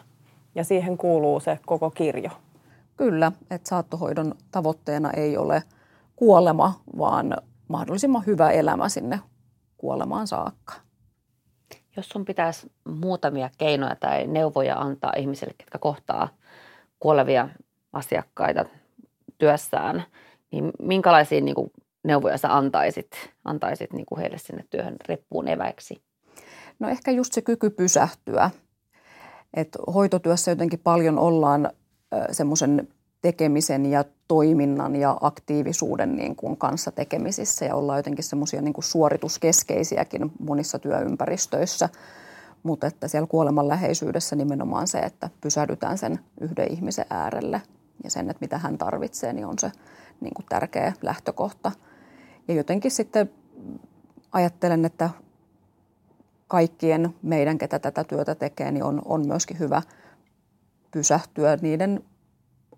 ja 0.55 0.63
siihen 0.63 0.97
kuuluu 0.97 1.39
se 1.39 1.59
koko 1.65 1.89
kirjo. 1.89 2.29
Kyllä, 2.97 3.31
että 3.51 3.69
saattohoidon 3.69 4.35
tavoitteena 4.51 5.11
ei 5.11 5.37
ole 5.37 5.63
kuolema, 6.15 6.73
vaan 6.97 7.37
mahdollisimman 7.67 8.25
hyvä 8.25 8.51
elämä 8.51 8.89
sinne 8.89 9.19
kuolemaan 9.77 10.27
saakka. 10.27 10.73
Jos 11.95 12.09
sun 12.09 12.25
pitäisi 12.25 12.71
muutamia 12.99 13.49
keinoja 13.57 13.95
tai 13.95 14.27
neuvoja 14.27 14.79
antaa 14.79 15.13
ihmisille, 15.17 15.53
jotka 15.59 15.77
kohtaa 15.77 16.27
kuolevia 16.99 17.49
asiakkaita 17.93 18.65
työssään, 19.37 20.03
niin 20.51 20.71
minkälaisia 20.79 21.41
niin 21.41 21.55
kuin, 21.55 21.71
neuvoja 22.03 22.37
sä 22.37 22.55
antaisit, 22.55 23.11
antaisit 23.45 23.93
niin 23.93 24.05
kuin 24.05 24.19
heille 24.19 24.37
sinne 24.37 24.65
työhön 24.69 24.95
reppuun 25.07 25.47
eväiksi? 25.47 26.01
No 26.79 26.89
ehkä 26.89 27.11
just 27.11 27.33
se 27.33 27.41
kyky 27.41 27.69
pysähtyä. 27.69 28.49
Et 29.53 29.77
hoitotyössä 29.93 30.51
jotenkin 30.51 30.79
paljon 30.79 31.19
ollaan 31.19 31.69
semmoisen 32.31 32.87
tekemisen 33.21 33.85
ja 33.85 34.03
toiminnan 34.27 34.95
ja 34.95 35.17
aktiivisuuden 35.21 36.15
niin 36.15 36.35
kuin 36.35 36.57
kanssa 36.57 36.91
tekemisissä 36.91 37.65
ja 37.65 37.75
ollaan 37.75 37.99
jotenkin 37.99 38.23
semmoisia 38.23 38.61
niin 38.61 38.73
suorituskeskeisiäkin 38.79 40.31
monissa 40.39 40.79
työympäristöissä. 40.79 41.89
Mutta 42.63 42.87
että 42.87 43.07
siellä 43.07 43.27
kuoleman 43.27 43.67
läheisyydessä 43.67 44.35
nimenomaan 44.35 44.87
se, 44.87 44.99
että 44.99 45.29
pysähdytään 45.41 45.97
sen 45.97 46.19
yhden 46.41 46.71
ihmisen 46.71 47.05
äärelle 47.09 47.61
ja 48.03 48.09
sen, 48.09 48.29
että 48.29 48.41
mitä 48.41 48.57
hän 48.57 48.77
tarvitsee, 48.77 49.33
niin 49.33 49.45
on 49.45 49.59
se 49.59 49.71
niin 50.21 50.33
kuin 50.33 50.45
tärkeä 50.49 50.93
lähtökohta. 51.01 51.71
Ja 52.47 52.53
jotenkin 52.53 52.91
sitten 52.91 53.29
ajattelen, 54.32 54.86
että 54.86 55.10
kaikkien 56.47 57.15
meidän, 57.21 57.58
ketä 57.58 57.79
tätä 57.79 58.03
työtä 58.03 58.36
tekee, 58.36 58.71
niin 58.71 58.84
on, 58.84 59.01
on 59.06 59.27
myöskin 59.27 59.60
hyvä 59.60 59.82
pysähtyä 60.91 61.58
niiden 61.62 62.03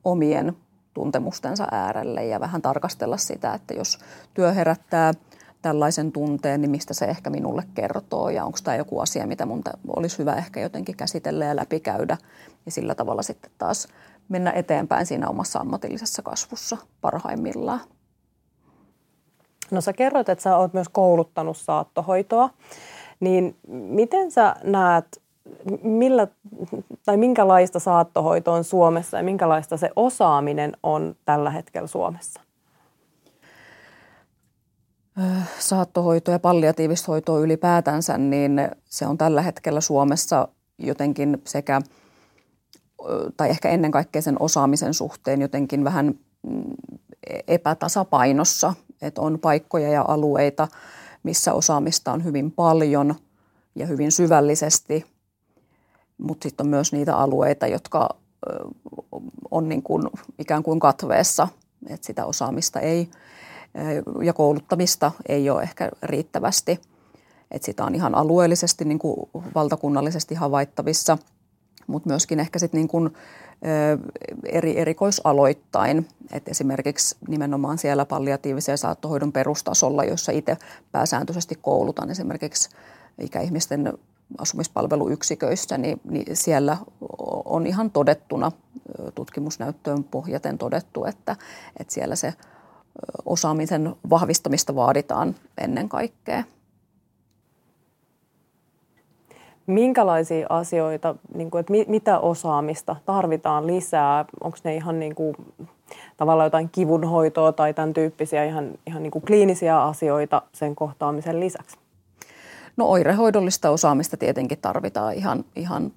omien 0.04 0.58
tuntemustensa 0.94 1.68
äärelle 1.72 2.26
ja 2.26 2.40
vähän 2.40 2.62
tarkastella 2.62 3.18
sitä, 3.18 3.54
että 3.54 3.74
jos 3.74 4.00
työ 4.34 4.54
herättää 4.54 5.14
tällaisen 5.62 6.12
tunteen, 6.12 6.62
niin 6.62 6.72
mistä 6.72 6.94
se 6.94 7.06
ehkä 7.06 7.30
minulle 7.30 7.64
kertoo 7.74 8.30
ja 8.30 8.46
onko 8.46 8.58
tämä 8.64 8.78
joku 8.78 9.00
asia, 9.00 9.28
mitä 9.28 9.46
mun 9.46 9.64
olisi 9.88 10.18
hyvä 10.18 10.36
ehkä 10.36 10.60
jotenkin 10.60 10.98
käsitellä 10.98 11.46
ja 11.46 11.56
läpikäydä 11.56 12.18
ja 12.66 12.72
sillä 12.72 12.96
tavalla 12.96 13.22
sitten 13.22 13.52
taas 13.58 13.88
mennä 14.30 14.52
eteenpäin 14.52 15.06
siinä 15.06 15.30
omassa 15.30 15.60
ammatillisessa 15.60 16.22
kasvussa 16.22 16.78
parhaimmillaan. 17.02 17.80
No 19.72 19.82
sä 19.82 19.94
kerroit, 19.94 20.30
että 20.30 20.44
sä 20.44 20.58
oot 20.58 20.74
myös 20.74 20.90
kouluttanut 20.90 21.58
saattohoitoa, 21.58 22.50
niin 23.20 23.56
miten 23.68 24.32
sä 24.32 24.56
näet, 24.64 25.22
millä, 25.84 26.28
tai 27.06 27.18
minkälaista 27.18 27.80
saattohoito 27.80 28.54
on 28.54 28.64
Suomessa 28.64 29.18
ja 29.18 29.24
minkälaista 29.24 29.78
se 29.78 29.90
osaaminen 29.96 30.78
on 30.84 31.16
tällä 31.26 31.50
hetkellä 31.50 31.88
Suomessa? 31.88 32.42
Saattohoito 35.60 36.32
ja 36.32 36.40
palliatiivista 36.40 37.12
hoitoa 37.12 37.40
ylipäätänsä, 37.40 38.18
niin 38.18 38.72
se 38.86 39.08
on 39.08 39.18
tällä 39.18 39.42
hetkellä 39.42 39.82
Suomessa 39.82 40.48
jotenkin 40.78 41.42
sekä, 41.46 41.82
tai 43.38 43.50
ehkä 43.50 43.70
ennen 43.70 43.92
kaikkea 43.92 44.22
sen 44.22 44.36
osaamisen 44.40 44.94
suhteen 44.94 45.42
jotenkin 45.42 45.84
vähän 45.84 46.14
mm, 46.48 46.64
epätasapainossa, 47.48 48.74
että 49.02 49.22
on 49.22 49.40
paikkoja 49.40 49.90
ja 49.90 50.06
alueita, 50.08 50.68
missä 51.24 51.54
osaamista 51.54 52.12
on 52.12 52.24
hyvin 52.24 52.52
paljon 52.52 53.16
ja 53.76 53.86
hyvin 53.86 54.12
syvällisesti, 54.12 55.06
mutta 56.18 56.44
sitten 56.44 56.66
on 56.66 56.70
myös 56.70 56.94
niitä 56.94 57.18
alueita, 57.18 57.68
jotka 57.68 58.10
on 59.52 59.70
niin 59.70 59.84
kuin 59.84 60.04
ikään 60.40 60.64
kuin 60.64 60.80
katveessa, 60.80 61.48
että 61.90 62.08
sitä 62.08 62.26
osaamista 62.26 62.80
ei 62.80 63.10
ja 64.24 64.34
kouluttamista 64.34 65.12
ei 65.30 65.50
ole 65.50 65.64
ehkä 65.64 65.90
riittävästi. 66.04 66.80
Että 67.52 67.66
sitä 67.66 67.86
on 67.86 67.96
ihan 67.96 68.16
alueellisesti 68.16 68.86
niin 68.86 69.00
kuin 69.00 69.30
valtakunnallisesti 69.56 70.36
havaittavissa, 70.36 71.18
mutta 71.88 72.10
myöskin 72.10 72.40
ehkä 72.40 72.60
sitten 72.60 72.78
niin 72.78 72.88
kuin 72.88 73.14
eri 74.44 74.78
erikoisaloittain. 74.80 76.08
Et 76.32 76.48
esimerkiksi 76.48 77.16
nimenomaan 77.28 77.78
siellä 77.78 78.06
palliatiivisen 78.06 78.78
saattohoidon 78.78 79.32
perustasolla, 79.32 80.04
jossa 80.04 80.32
itse 80.32 80.58
pääsääntöisesti 80.92 81.60
koulutan 81.62 82.12
esimerkiksi 82.12 82.70
ikäihmisten 83.20 83.94
asumispalveluyksiköissä, 84.38 85.78
niin, 85.78 86.02
niin 86.10 86.36
siellä 86.36 86.78
on 87.46 87.68
ihan 87.68 87.92
todettuna 87.92 88.52
tutkimusnäyttöön 89.16 90.04
pohjaten 90.04 90.58
todettu, 90.58 91.06
että, 91.06 91.36
että 91.80 91.94
siellä 91.94 92.16
se 92.16 92.34
osaamisen 93.26 93.96
vahvistamista 94.10 94.76
vaaditaan 94.76 95.36
ennen 95.58 95.90
kaikkea. 95.90 96.44
Minkälaisia 99.68 100.48
asioita, 100.50 101.16
niin 101.34 101.52
kuin, 101.52 101.60
että 101.60 101.74
mitä 101.88 102.20
osaamista 102.20 102.96
tarvitaan 103.06 103.68
lisää? 103.68 104.26
Onko 104.44 104.58
ne 104.64 104.76
ihan 104.76 105.00
niin 105.00 105.16
kuin, 105.16 105.36
tavallaan 106.18 106.48
jotain 106.48 106.70
kivunhoitoa 106.70 107.52
tai 107.52 107.74
tämän 107.74 107.94
tyyppisiä 107.94 108.44
ihan, 108.44 108.72
ihan 108.88 109.04
niin 109.04 109.12
kuin 109.12 109.26
kliinisiä 109.26 109.84
asioita 109.84 110.42
sen 110.54 110.76
kohtaamisen 110.76 111.40
lisäksi? 111.40 111.78
No 112.78 112.86
oirehoidollista 112.86 113.70
osaamista 113.70 114.18
tietenkin 114.18 114.58
tarvitaan 114.62 115.14
ihan, 115.14 115.46
ihan 115.56 115.92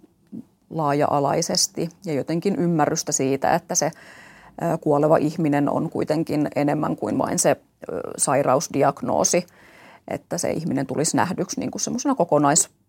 laaja-alaisesti 0.70 1.88
ja 2.04 2.12
jotenkin 2.12 2.57
ymmärrystä 2.57 3.12
siitä, 3.12 3.54
että 3.54 3.74
se 3.74 3.90
kuoleva 4.81 5.16
ihminen 5.16 5.70
on 5.70 5.90
kuitenkin 5.90 6.48
enemmän 6.57 6.96
kuin 6.96 7.18
vain 7.18 7.38
se 7.38 7.57
sairausdiagnoosi, 8.16 9.46
että 10.09 10.38
se 10.38 10.50
ihminen 10.50 10.87
tulisi 10.87 11.16
nähdyksi 11.16 11.61
niin 11.61 11.70
kuin 11.70 11.81
semmoisena 11.81 12.14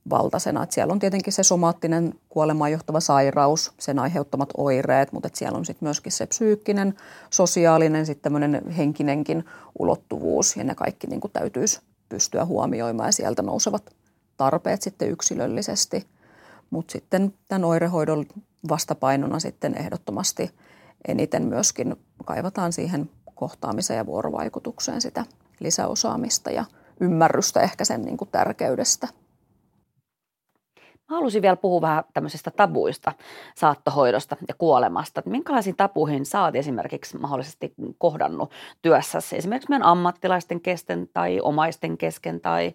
kokonaisvaltaisena. 0.10 0.64
Että 0.64 0.74
siellä 0.74 0.92
on 0.92 1.00
tietenkin 1.00 1.34
se 1.34 1.44
somaattinen 1.44 2.14
kuolemaan 2.30 2.72
johtava 2.72 3.00
sairaus, 3.00 3.74
sen 3.80 4.00
aiheuttamat 4.00 4.50
oireet, 4.58 5.12
mutta 5.12 5.30
siellä 5.34 5.58
on 5.58 5.66
sitten 5.66 5.86
myöskin 5.86 6.12
se 6.12 6.26
psyykkinen, 6.26 6.94
sosiaalinen, 7.30 8.06
sitten 8.06 8.34
henkinenkin 8.78 9.46
ulottuvuus 9.80 10.58
ja 10.58 10.64
ne 10.64 10.76
kaikki 10.76 11.08
niin 11.08 11.22
kuin 11.22 11.32
täytyisi 11.32 11.82
pystyä 12.10 12.46
huomioimaan 12.46 13.08
ja 13.08 13.12
sieltä 13.12 13.42
nousevat 13.42 13.90
tarpeet 14.38 14.82
sitten 14.82 15.10
yksilöllisesti. 15.10 16.08
Mutta 16.70 16.92
sitten 16.92 17.34
tämän 17.48 17.66
oirehoidon 17.66 18.26
vastapainona 18.70 19.40
sitten 19.40 19.78
ehdottomasti 19.78 20.52
eniten 21.08 21.44
myöskin 21.44 21.96
kaivataan 22.26 22.74
siihen 22.74 23.10
kohtaamiseen 23.36 23.98
ja 23.98 24.06
vuorovaikutukseen 24.06 25.02
sitä 25.02 25.26
lisäosaamista 25.60 26.52
ja 26.52 26.66
ymmärrystä 27.00 27.62
ehkä 27.62 27.86
sen 27.86 28.02
niin 28.02 28.18
kuin 28.18 28.30
tärkeydestä. 28.32 29.08
Mä 31.10 31.16
haluaisin 31.16 31.42
vielä 31.42 31.56
puhua 31.56 31.82
vähän 31.82 32.04
tämmöisestä 32.14 32.52
tabuista, 32.52 33.12
saattohoidosta 33.56 34.38
ja 34.48 34.54
kuolemasta. 34.58 35.22
Minkälaisiin 35.26 35.76
tabuihin 35.76 36.26
sä 36.26 36.42
oot 36.42 36.56
esimerkiksi 36.56 37.18
mahdollisesti 37.18 37.74
kohdannut 37.98 38.52
työssäsi, 38.82 39.38
esimerkiksi 39.38 39.70
meidän 39.70 39.88
ammattilaisten 39.88 40.62
kesken 40.62 41.10
tai 41.14 41.40
omaisten 41.44 41.98
kesken, 41.98 42.42
tai 42.42 42.74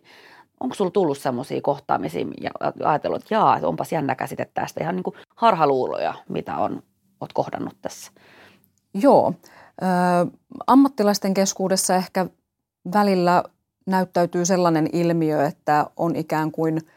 onko 0.60 0.74
sulla 0.74 0.90
tullut 0.90 1.18
semmoisia 1.18 1.60
kohtaamisia 1.60 2.26
ja 2.40 2.50
ajatellut, 2.84 3.22
että 3.22 3.34
jaa, 3.34 3.60
onpas 3.62 3.92
jännä 3.92 4.14
käsite 4.14 4.50
tästä, 4.54 4.80
ihan 4.80 4.96
niin 4.96 5.04
kuin 5.04 5.16
harhaluuloja, 5.36 6.14
mitä 6.28 6.56
on, 6.56 6.82
oot 7.20 7.32
kohdannut 7.32 7.76
tässä? 7.82 8.12
Joo, 8.94 9.34
ö, 9.82 9.86
ammattilaisten 10.66 11.34
keskuudessa 11.34 11.94
ehkä 11.94 12.26
välillä 12.94 13.44
näyttäytyy 13.86 14.44
sellainen 14.44 14.88
ilmiö, 14.92 15.46
että 15.46 15.86
on 15.96 16.16
ikään 16.16 16.52
kuin– 16.52 16.80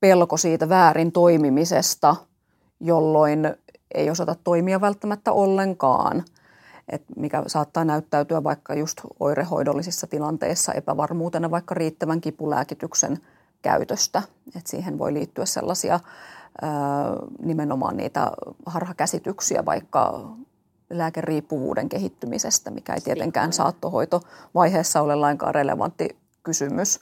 pelko 0.00 0.36
siitä 0.36 0.68
väärin 0.68 1.12
toimimisesta, 1.12 2.16
jolloin 2.80 3.54
ei 3.94 4.10
osata 4.10 4.34
toimia 4.44 4.80
välttämättä 4.80 5.32
ollenkaan, 5.32 6.24
et 6.88 7.02
mikä 7.16 7.42
saattaa 7.46 7.84
näyttäytyä 7.84 8.44
vaikka 8.44 8.74
just 8.74 9.00
oirehoidollisissa 9.20 10.06
tilanteissa 10.06 10.72
epävarmuutena 10.72 11.50
vaikka 11.50 11.74
riittävän 11.74 12.20
kipulääkityksen 12.20 13.18
käytöstä. 13.62 14.22
Et 14.56 14.66
siihen 14.66 14.98
voi 14.98 15.12
liittyä 15.12 15.46
sellaisia 15.46 16.00
nimenomaan 17.42 17.96
niitä 17.96 18.32
harhakäsityksiä 18.66 19.64
vaikka 19.64 20.30
lääkeriippuvuuden 20.90 21.88
kehittymisestä, 21.88 22.70
mikä 22.70 22.94
ei 22.94 23.00
tietenkään 23.00 23.52
saattohoitovaiheessa 23.52 25.00
ole 25.00 25.14
lainkaan 25.14 25.54
relevantti 25.54 26.16
kysymys. 26.42 27.00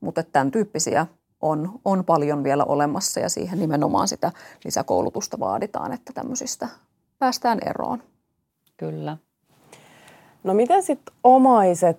Mutta 0.00 0.22
tämän 0.22 0.50
tyyppisiä 0.50 1.06
on, 1.44 1.80
on 1.84 2.04
paljon 2.04 2.44
vielä 2.44 2.64
olemassa 2.64 3.20
ja 3.20 3.28
siihen 3.28 3.58
nimenomaan 3.58 4.08
sitä 4.08 4.32
lisäkoulutusta 4.64 5.38
vaaditaan, 5.38 5.92
että 5.92 6.12
tämmöisistä 6.12 6.68
päästään 7.18 7.58
eroon. 7.66 8.02
Kyllä. 8.76 9.16
No 10.44 10.54
miten 10.54 10.82
sitten 10.82 11.14
omaiset, 11.24 11.98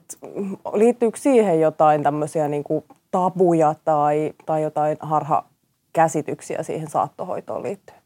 liittyykö 0.73 1.17
siihen 1.17 1.61
jotain 1.61 2.03
tämmöisiä 2.03 2.47
niin 2.47 2.63
kuin 2.63 2.83
tabuja 3.11 3.75
tai, 3.85 4.33
tai 4.45 4.63
jotain 4.63 4.97
harhakäsityksiä 4.99 6.63
siihen 6.63 6.89
saattohoitoon 6.89 7.63
liittyen? 7.63 7.99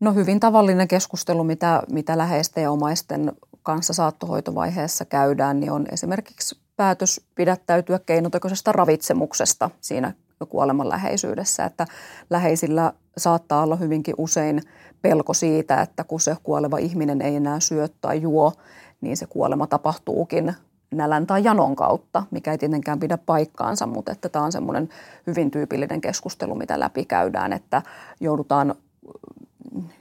No 0.00 0.12
hyvin 0.12 0.40
tavallinen 0.40 0.88
keskustelu, 0.88 1.44
mitä, 1.44 1.82
mitä 1.92 2.18
läheisten 2.18 2.62
ja 2.62 2.70
omaisten 2.70 3.32
kanssa 3.62 3.92
saattohoitovaiheessa 3.92 5.04
käydään, 5.04 5.60
niin 5.60 5.72
on 5.72 5.86
esimerkiksi 5.92 6.56
päätös 6.80 7.20
pidättäytyä 7.34 7.98
keinotekoisesta 7.98 8.72
ravitsemuksesta 8.72 9.70
siinä 9.80 10.12
kuoleman 10.48 10.88
läheisyydessä, 10.88 11.64
että 11.64 11.86
läheisillä 12.30 12.92
saattaa 13.16 13.62
olla 13.62 13.76
hyvinkin 13.76 14.14
usein 14.18 14.62
pelko 15.02 15.34
siitä, 15.34 15.82
että 15.82 16.04
kun 16.04 16.20
se 16.20 16.36
kuoleva 16.42 16.78
ihminen 16.78 17.22
ei 17.22 17.36
enää 17.36 17.60
syö 17.60 17.88
tai 18.00 18.22
juo, 18.22 18.52
niin 19.00 19.16
se 19.16 19.26
kuolema 19.26 19.66
tapahtuukin 19.66 20.54
nälän 20.90 21.26
tai 21.26 21.44
janon 21.44 21.76
kautta, 21.76 22.22
mikä 22.30 22.52
ei 22.52 22.58
tietenkään 22.58 23.00
pidä 23.00 23.18
paikkaansa, 23.18 23.86
mutta 23.86 24.12
että 24.12 24.28
tämä 24.28 24.44
on 24.44 24.52
semmoinen 24.52 24.88
hyvin 25.26 25.50
tyypillinen 25.50 26.00
keskustelu, 26.00 26.54
mitä 26.54 26.80
läpi 26.80 27.04
käydään, 27.04 27.52
että 27.52 27.82
joudutaan 28.20 28.74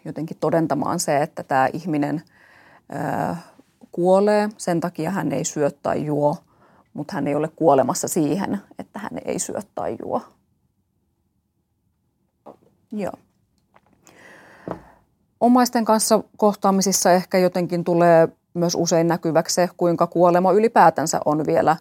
jotenkin 0.06 0.38
todentamaan 0.40 1.00
se, 1.00 1.22
että 1.22 1.44
tämä 1.44 1.70
ihminen 1.74 2.22
kuolee, 3.92 4.50
sen 4.58 4.80
takia 4.80 5.12
hän 5.12 5.32
ei 5.32 5.46
syö 5.46 5.72
tai 5.84 6.06
juo– 6.06 6.38
mutta 7.00 7.14
hän 7.14 7.28
ei 7.28 7.36
ole 7.36 7.48
kuolemassa 7.56 8.08
siihen, 8.08 8.62
että 8.80 9.00
hän 9.00 9.12
ei 9.26 9.40
syö 9.40 9.60
tai 9.76 9.98
juo. 10.02 10.22
Joo. 12.92 13.14
Omaisten 15.40 15.86
kanssa 15.86 16.24
kohtaamisissa 16.38 17.12
ehkä 17.12 17.38
jotenkin 17.38 17.84
tulee 17.84 18.28
myös 18.54 18.76
usein 18.76 19.08
näkyväksi 19.08 19.56
se, 19.56 19.70
kuinka 19.78 20.08
kuolema 20.08 20.52
ylipäätänsä 20.52 21.20
on 21.26 21.46
vielä 21.46 21.78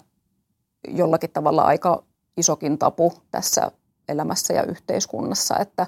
jollakin 0.89 1.31
tavalla 1.31 1.63
aika 1.63 2.03
isokin 2.37 2.79
tapu 2.79 3.13
tässä 3.31 3.71
elämässä 4.09 4.55
ja 4.55 4.63
yhteiskunnassa, 4.63 5.59
että 5.59 5.87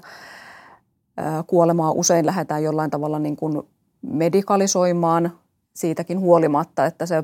kuolemaa 1.47 1.91
usein 1.91 2.25
lähdetään 2.25 2.63
jollain 2.63 2.91
tavalla 2.91 3.19
niin 3.19 3.37
kuin 3.37 3.61
medikalisoimaan 4.01 5.40
siitäkin 5.81 6.19
huolimatta, 6.19 6.85
että 6.85 7.05
se 7.05 7.23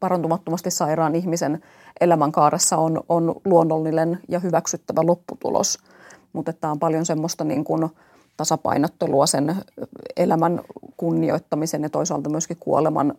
parantumattomasti 0.00 0.70
sairaan 0.70 1.14
ihmisen 1.14 1.62
elämänkaaressa 2.00 2.76
on, 2.76 3.00
on 3.08 3.34
luonnollinen 3.44 4.18
ja 4.28 4.38
hyväksyttävä 4.38 5.00
lopputulos. 5.06 5.78
Mutta 6.32 6.52
tämä 6.52 6.70
on 6.70 6.78
paljon 6.78 7.06
semmoista 7.06 7.44
niin 7.44 7.64
kuin 7.64 7.88
tasapainottelua 8.36 9.26
sen 9.26 9.56
elämän 10.16 10.60
kunnioittamisen 10.96 11.82
ja 11.82 11.90
toisaalta 11.90 12.30
myöskin 12.30 12.56
kuoleman 12.60 13.14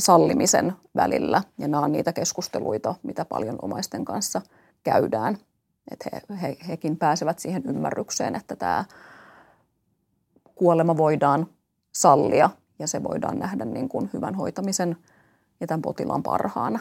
sallimisen 0.00 0.72
välillä. 0.96 1.42
Ja 1.58 1.68
nämä 1.68 1.84
on 1.84 1.92
niitä 1.92 2.12
keskusteluita, 2.12 2.94
mitä 3.02 3.24
paljon 3.24 3.58
omaisten 3.62 4.04
kanssa 4.04 4.42
käydään. 4.84 5.38
Että 5.90 6.10
he, 6.12 6.36
he, 6.42 6.56
hekin 6.68 6.96
pääsevät 6.96 7.38
siihen 7.38 7.62
ymmärrykseen, 7.66 8.34
että 8.34 8.56
tämä 8.56 8.84
kuolema 10.54 10.96
voidaan 10.96 11.46
sallia 11.92 12.50
ja 12.78 12.86
se 12.86 13.02
voidaan 13.02 13.38
nähdä 13.38 13.64
niin 13.64 13.88
kuin 13.88 14.10
hyvän 14.12 14.34
hoitamisen 14.34 14.96
ja 15.60 15.66
tämän 15.66 15.82
potilaan 15.82 16.22
parhaana. 16.22 16.78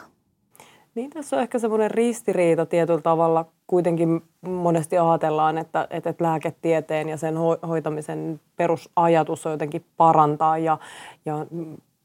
Niin 0.95 1.09
tässä 1.09 1.35
on 1.35 1.41
ehkä 1.41 1.59
semmoinen 1.59 1.91
ristiriita 1.91 2.65
tietyllä 2.65 3.01
tavalla. 3.01 3.45
Kuitenkin 3.67 4.21
monesti 4.41 4.97
ajatellaan, 4.97 5.57
että, 5.57 5.87
että 5.89 6.13
lääketieteen 6.19 7.09
ja 7.09 7.17
sen 7.17 7.35
hoitamisen 7.67 8.39
perusajatus 8.55 9.45
on 9.45 9.51
jotenkin 9.51 9.85
parantaa 9.97 10.57
ja, 10.57 10.77
ja 11.25 11.45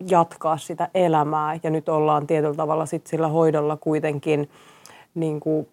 jatkaa 0.08 0.56
sitä 0.56 0.88
elämää. 0.94 1.58
Ja 1.62 1.70
nyt 1.70 1.88
ollaan 1.88 2.26
tietyllä 2.26 2.54
tavalla 2.54 2.86
sit 2.86 3.06
sillä 3.06 3.28
hoidolla 3.28 3.76
kuitenkin, 3.76 4.50
niin 5.14 5.40
kuin, 5.40 5.68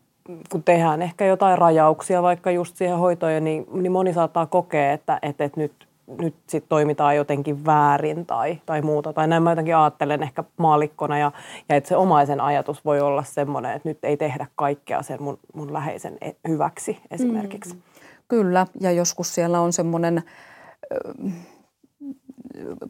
kun 0.52 0.63
tehdään 0.63 1.02
ehkä 1.02 1.26
jotain 1.26 1.58
rajauksia 1.58 2.21
vaikka 2.21 2.52
just 2.52 2.76
siihen 2.76 2.97
hoitoon, 2.97 3.43
niin, 3.43 3.65
niin 3.71 3.91
moni 3.91 4.13
saattaa 4.13 4.45
kokea, 4.45 4.93
että, 4.93 5.19
että, 5.21 5.43
että 5.43 5.60
nyt 5.60 5.88
nyt 6.08 6.36
sit 6.48 6.66
toimitaan 6.70 7.16
jotenkin 7.16 7.66
väärin 7.66 8.26
tai, 8.26 8.62
tai 8.66 8.82
muuta. 8.82 9.13
Tai 9.13 9.28
näin 9.28 9.44
mä 9.44 9.52
jotenkin 9.52 9.76
ajattelen 9.76 10.24
ehkä 10.24 10.44
maalikkona 10.58 11.18
ja, 11.18 11.32
ja 11.70 11.76
että 11.76 11.88
se 11.88 11.96
omaisen 11.96 12.42
ajatus 12.42 12.86
voi 12.86 13.02
olla 13.02 13.24
semmoinen, 13.24 13.72
että 13.72 13.89
nyt 13.89 14.00
ei 14.04 14.18
tehdä 14.18 14.48
kaikkea 14.56 15.02
sen 15.02 15.24
mun, 15.24 15.39
mun 15.54 15.74
läheisen 15.74 16.18
e-, 16.22 16.32
hyväksi 16.48 17.00
esimerkiksi. 17.12 17.74
Mm. 17.74 17.82
Kyllä, 18.28 18.68
ja 18.80 18.92
joskus 18.92 19.36
siellä 19.36 19.60
on 19.60 19.74
semmoinen 19.74 20.24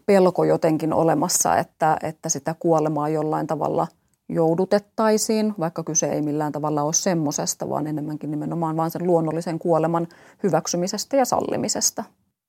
pelko 0.06 0.44
jotenkin 0.44 0.94
olemassa, 0.94 1.58
että, 1.58 1.98
että 2.04 2.30
sitä 2.30 2.56
kuolemaa 2.60 3.10
jollain 3.10 3.48
tavalla 3.48 3.88
joudutettaisiin, 4.30 5.54
vaikka 5.60 5.84
kyse 5.84 6.06
ei 6.06 6.22
millään 6.22 6.52
tavalla 6.52 6.84
ole 6.84 6.94
semmoisesta, 6.94 7.70
vaan 7.70 7.88
enemmänkin 7.88 8.32
nimenomaan 8.32 8.78
vaan 8.78 8.92
sen 8.92 9.08
luonnollisen 9.08 9.60
kuoleman 9.60 10.08
hyväksymisestä 10.44 11.18
ja 11.18 11.26
sallimisesta 11.26 12.04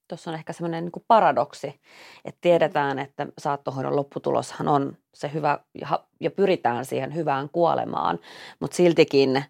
tuossa 0.09 0.31
on 0.31 0.35
ehkä 0.35 0.53
semmoinen 0.53 0.85
niin 0.85 1.05
paradoksi, 1.09 1.81
että 2.25 2.39
tiedetään, 2.41 2.99
että 2.99 3.27
saattohoidon 3.39 3.97
lopputuloshan 3.97 4.69
on 4.69 4.97
se 5.15 5.31
hyvä 5.33 5.59
ja 6.21 6.31
pyritään 6.31 6.85
siihen 6.85 7.15
hyvään 7.15 7.49
kuolemaan, 7.49 8.19
mutta 8.61 8.77
siltikin 8.77 9.45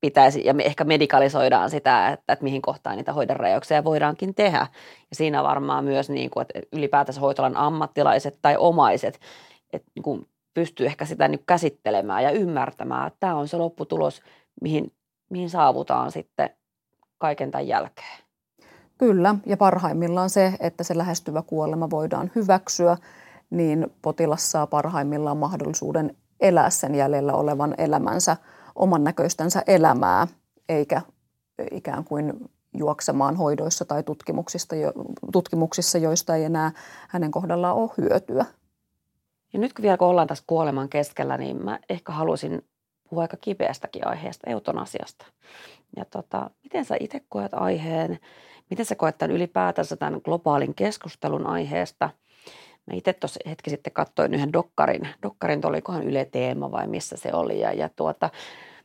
pitäisi, 0.00 0.44
ja 0.44 0.54
me 0.54 0.62
ehkä 0.62 0.84
medikalisoidaan 0.84 1.70
sitä, 1.70 2.08
että, 2.08 2.32
että 2.32 2.42
mihin 2.42 2.62
kohtaan 2.62 2.96
niitä 2.96 3.12
hoidonrajauksia 3.12 3.84
voidaankin 3.84 4.34
tehdä. 4.34 4.66
Ja 5.10 5.16
siinä 5.16 5.42
varmaan 5.42 5.84
myös, 5.84 6.10
niin 6.10 6.30
kuin, 6.30 6.42
että 6.42 6.68
ylipäätänsä 6.72 7.20
hoitolan 7.20 7.56
ammattilaiset 7.56 8.38
tai 8.42 8.56
omaiset 8.56 9.20
että 9.72 9.90
niin 9.94 10.02
kuin 10.02 10.28
pystyy 10.54 10.86
ehkä 10.86 11.04
sitä 11.04 11.28
niin 11.28 11.44
käsittelemään 11.46 12.22
ja 12.22 12.30
ymmärtämään, 12.30 13.06
että 13.06 13.16
tämä 13.20 13.34
on 13.34 13.48
se 13.48 13.56
lopputulos, 13.56 14.22
mihin, 14.60 14.92
mihin 15.30 15.50
saavutaan 15.50 16.12
sitten 16.12 16.50
kaiken 17.18 17.50
tämän 17.50 17.68
jälkeen. 17.68 18.27
Kyllä, 18.98 19.34
ja 19.46 19.56
parhaimmillaan 19.56 20.30
se, 20.30 20.54
että 20.60 20.84
se 20.84 20.98
lähestyvä 20.98 21.42
kuolema 21.42 21.90
voidaan 21.90 22.30
hyväksyä, 22.34 22.96
niin 23.50 23.86
potilas 24.02 24.50
saa 24.50 24.66
parhaimmillaan 24.66 25.36
mahdollisuuden 25.36 26.16
elää 26.40 26.70
sen 26.70 26.94
jäljellä 26.94 27.32
olevan 27.34 27.74
elämänsä 27.78 28.36
oman 28.74 29.04
näköistänsä 29.04 29.62
elämää, 29.66 30.26
eikä 30.68 31.02
ikään 31.70 32.04
kuin 32.04 32.50
juoksemaan 32.74 33.36
hoidoissa 33.36 33.84
tai 33.84 34.02
tutkimuksista, 34.02 34.76
tutkimuksissa, 35.32 35.98
joista 35.98 36.36
ei 36.36 36.44
enää 36.44 36.72
hänen 37.08 37.30
kohdallaan 37.30 37.76
ole 37.76 37.90
hyötyä. 37.98 38.44
Ja 39.52 39.58
nyt 39.58 39.72
kun 39.72 39.82
vielä 39.82 39.96
kun 39.96 40.08
ollaan 40.08 40.28
tässä 40.28 40.44
kuoleman 40.46 40.88
keskellä, 40.88 41.38
niin 41.38 41.64
mä 41.64 41.78
ehkä 41.88 42.12
haluaisin 42.12 42.64
puhua 43.10 43.22
aika 43.22 43.36
kipeästäkin 43.36 44.06
aiheesta, 44.06 44.50
eutanasiasta. 44.50 45.26
Ja 45.96 46.04
tota, 46.04 46.50
miten 46.62 46.84
sä 46.84 46.96
itse 47.00 47.20
koet 47.28 47.54
aiheen, 47.54 48.18
miten 48.70 48.86
sä 48.86 48.94
koet 48.94 49.18
tämän 49.18 49.36
ylipäätänsä 49.36 49.96
tämän 49.96 50.20
globaalin 50.24 50.74
keskustelun 50.74 51.46
aiheesta? 51.46 52.10
Mä 52.86 52.94
itse 52.94 53.12
tuossa 53.12 53.40
hetki 53.46 53.70
sitten 53.70 53.92
katsoin 53.92 54.34
yhden 54.34 54.52
dokkarin, 54.52 55.08
dokkarin 55.22 55.66
olikohan 55.66 56.02
Yle 56.08 56.24
Teema 56.24 56.70
vai 56.70 56.86
missä 56.86 57.16
se 57.16 57.30
oli, 57.32 57.60
ja, 57.60 57.72
ja 57.72 57.88
tuota, 57.88 58.30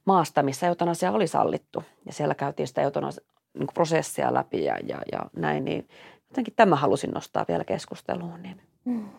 maasta, 0.06 0.44
missä 0.44 0.68
eutanasia 0.68 1.12
oli 1.12 1.28
sallittu. 1.28 1.84
Ja 2.06 2.14
siellä 2.14 2.36
käytiin 2.36 2.68
sitä 2.68 2.82
eutanasia, 2.82 3.24
niin 3.60 3.68
prosessia 3.74 4.34
läpi 4.34 4.64
ja, 4.64 4.78
ja, 4.88 5.02
ja 5.12 5.20
näin, 5.36 5.66
niin 5.66 5.88
jotenkin 6.30 6.54
tämä 6.56 6.76
halusin 6.76 7.12
nostaa 7.12 7.46
vielä 7.48 7.64
keskusteluun. 7.64 8.44
Niin. 8.44 8.62
Mm. 8.86 9.10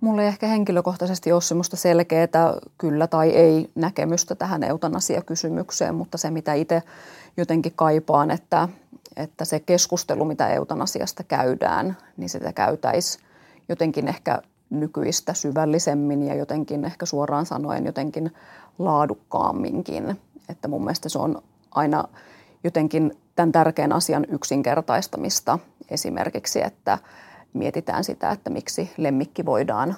Mulla 0.00 0.22
ei 0.22 0.28
ehkä 0.28 0.46
henkilökohtaisesti 0.46 1.32
ole 1.32 1.42
semmoista 1.42 1.76
selkeää 1.76 2.54
kyllä 2.78 3.06
tai 3.06 3.30
ei 3.30 3.70
näkemystä 3.74 4.34
tähän 4.34 4.62
eutanasiakysymykseen, 4.62 5.94
mutta 5.94 6.18
se 6.18 6.30
mitä 6.30 6.54
itse 6.54 6.82
jotenkin 7.36 7.72
kaipaan, 7.76 8.30
että, 8.30 8.68
että 9.16 9.44
se 9.44 9.60
keskustelu, 9.60 10.24
mitä 10.24 10.48
eutanasiasta 10.48 11.22
käydään, 11.22 11.96
niin 12.16 12.28
sitä 12.28 12.52
käytäisi 12.52 13.18
jotenkin 13.68 14.08
ehkä 14.08 14.38
nykyistä 14.70 15.34
syvällisemmin 15.34 16.22
ja 16.22 16.34
jotenkin 16.34 16.84
ehkä 16.84 17.06
suoraan 17.06 17.46
sanoen 17.46 17.86
jotenkin 17.86 18.32
laadukkaamminkin. 18.78 20.20
Että 20.48 20.68
mun 20.68 20.84
mielestä 20.84 21.08
se 21.08 21.18
on 21.18 21.42
aina 21.70 22.04
jotenkin 22.64 23.18
tämän 23.36 23.52
tärkeän 23.52 23.92
asian 23.92 24.26
yksinkertaistamista 24.28 25.58
esimerkiksi, 25.90 26.62
että 26.62 26.98
mietitään 27.54 28.04
sitä, 28.04 28.30
että 28.30 28.50
miksi 28.50 28.90
lemmikki 28.96 29.46
voidaan 29.46 29.94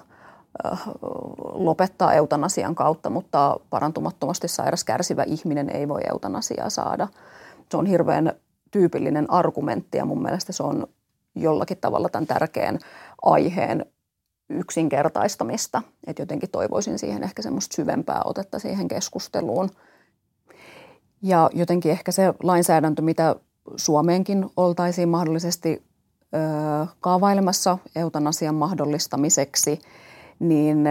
lopettaa 1.53 2.15
eutanasian 2.15 2.75
kautta, 2.75 3.11
mutta 3.11 3.61
parantumattomasti 3.71 4.49
sairas 4.49 4.85
kärsivä 4.85 5.23
ihminen 5.23 5.71
ei 5.71 5.89
voi 5.89 6.01
eutanasiaa 6.11 6.71
saada. 6.71 7.09
Se 7.71 7.77
on 7.77 7.87
hirveän 7.87 8.33
tyypillinen 8.71 9.31
argumentti 9.31 9.99
ja 9.99 10.05
mun 10.05 10.23
mielestä 10.23 10.53
se 10.53 10.63
on 10.63 10.87
jollakin 11.35 11.79
tavalla 11.81 12.09
tämän 12.09 12.27
tärkeän 12.27 12.79
aiheen 13.23 13.87
yksinkertaistamista. 14.49 15.83
Että 16.07 16.23
jotenkin 16.23 16.51
toivoisin 16.51 16.99
siihen 16.99 17.23
ehkä 17.23 17.43
semmoista 17.43 17.77
syvempää 17.77 18.23
otetta 18.25 18.59
siihen 18.59 18.89
keskusteluun. 18.89 19.71
Ja 21.23 21.51
jotenkin 21.53 21.93
ehkä 21.93 22.13
se 22.13 22.35
lainsäädäntö, 22.43 23.03
mitä 23.03 23.37
Suomeenkin 23.77 24.47
oltaisiin 24.57 25.09
mahdollisesti 25.09 25.83
kaavailemassa 27.01 27.79
eutanasian 27.97 28.55
mahdollistamiseksi, 28.55 29.79
niin 30.39 30.85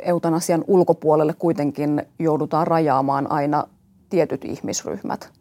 eutanasian 0.00 0.64
ulkopuolelle 0.66 1.34
kuitenkin 1.34 2.02
joudutaan 2.18 2.66
rajaamaan 2.66 3.30
aina 3.30 3.64
tietyt 4.10 4.44
ihmisryhmät. 4.44 5.32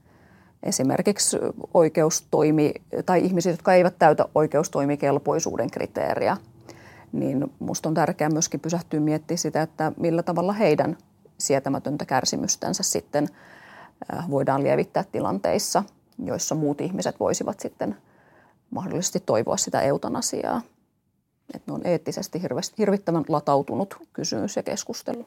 Esimerkiksi 0.63 1.37
oikeustoimi 1.73 2.73
tai 3.05 3.25
ihmiset, 3.25 3.51
jotka 3.51 3.73
eivät 3.73 3.99
täytä 3.99 4.25
oikeustoimikelpoisuuden 4.35 5.71
kriteeriä. 5.71 6.37
Niin 7.11 7.51
minusta 7.59 7.89
on 7.89 7.95
tärkeää 7.95 8.29
myöskin 8.29 8.59
pysähtyä 8.59 8.99
miettimään 8.99 9.37
sitä, 9.37 9.61
että 9.61 9.91
millä 9.99 10.23
tavalla 10.23 10.53
heidän 10.53 10.97
sietämätöntä 11.37 12.05
kärsimystänsä 12.05 12.83
sitten 12.83 13.27
voidaan 14.29 14.63
lievittää 14.63 15.03
tilanteissa, 15.11 15.83
joissa 16.23 16.55
muut 16.55 16.81
ihmiset 16.81 17.19
voisivat 17.19 17.59
sitten 17.59 17.97
mahdollisesti 18.71 19.19
toivoa 19.25 19.57
sitä 19.57 19.81
eutanasiaa. 19.81 20.61
Että 21.53 21.71
ne 21.71 21.75
on 21.75 21.87
eettisesti 21.87 22.41
hirvittävän 22.77 23.23
latautunut 23.29 23.97
kysymys 24.13 24.55
ja 24.55 24.63
keskustelu. 24.63 25.25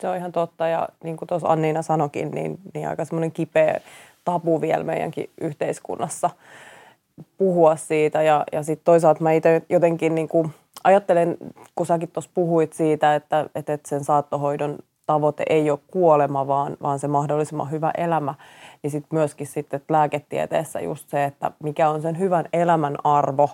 Se 0.00 0.08
on 0.08 0.16
ihan 0.16 0.32
totta 0.32 0.66
ja 0.66 0.88
niin 1.04 1.16
kuin 1.16 1.28
tuossa 1.28 1.48
Anniina 1.48 1.82
sanokin, 1.82 2.30
niin, 2.30 2.58
niin 2.74 2.88
aika 2.88 3.04
semmoinen 3.04 3.32
kipeä 3.32 3.80
tabu 4.24 4.60
vielä 4.60 4.84
meidänkin 4.84 5.30
yhteiskunnassa 5.40 6.30
puhua 7.38 7.76
siitä. 7.76 8.22
Ja, 8.22 8.44
ja 8.52 8.62
sitten 8.62 8.84
toisaalta 8.84 9.22
mä 9.22 9.32
itse 9.32 9.62
jotenkin 9.68 10.14
niin 10.14 10.28
kuin 10.28 10.50
ajattelen, 10.84 11.36
kun 11.74 11.86
säkin 11.86 12.10
tuossa 12.10 12.30
puhuit 12.34 12.72
siitä, 12.72 13.14
että, 13.14 13.50
että 13.54 13.78
sen 13.86 14.04
saattohoidon 14.04 14.78
tavoite 15.06 15.44
ei 15.48 15.70
ole 15.70 15.78
kuolema, 15.86 16.46
vaan, 16.46 16.76
vaan 16.82 16.98
se 16.98 17.08
mahdollisimman 17.08 17.70
hyvä 17.70 17.90
elämä, 17.96 18.34
niin 18.82 18.90
sitten 18.90 19.18
myöskin 19.18 19.46
sitten 19.46 19.80
lääketieteessä 19.88 20.80
just 20.80 21.08
se, 21.08 21.24
että 21.24 21.50
mikä 21.62 21.88
on 21.88 22.02
sen 22.02 22.18
hyvän 22.18 22.44
elämän 22.52 22.96
arvo 23.04 23.50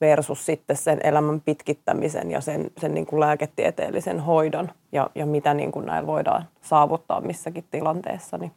versus 0.00 0.46
sitten 0.46 0.76
sen 0.76 1.00
elämän 1.02 1.40
pitkittämisen 1.40 2.30
ja 2.30 2.40
sen, 2.40 2.70
sen 2.78 2.94
niin 2.94 3.06
kuin 3.06 3.20
lääketieteellisen 3.20 4.20
hoidon 4.20 4.70
ja, 4.92 5.10
ja 5.14 5.26
mitä 5.26 5.54
niin 5.54 5.72
kuin 5.72 5.86
näillä 5.86 6.06
voidaan 6.06 6.44
saavuttaa 6.62 7.20
missäkin 7.20 7.64
tilanteessa, 7.70 8.38
niin 8.38 8.52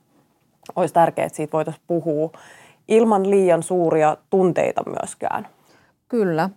olisi 0.76 0.94
tärkeää, 0.94 1.26
että 1.26 1.36
siitä 1.36 1.52
voitaisiin 1.52 1.86
puhua 1.88 2.32
ilman 2.88 3.30
liian 3.30 3.64
suuria 3.64 4.18
tunteita 4.30 4.84
myöskään. 4.86 5.48
Kyllä, 6.10 6.50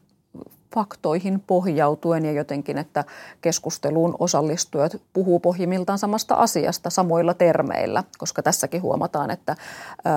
faktoihin 0.75 1.41
pohjautuen 1.47 2.25
ja 2.25 2.33
jotenkin, 2.33 2.79
että 2.79 3.05
keskusteluun 3.41 4.17
osallistujat 4.19 5.03
puhuu 5.13 5.41
pohjimmiltaan 5.41 5.99
samasta 5.99 6.35
asiasta 6.35 6.91
samoilla 6.91 7.35
termeillä, 7.35 8.05
koska 8.19 8.43
tässäkin 8.43 8.83
huomataan, 8.83 9.31
että 9.31 9.57
ää, 10.05 10.15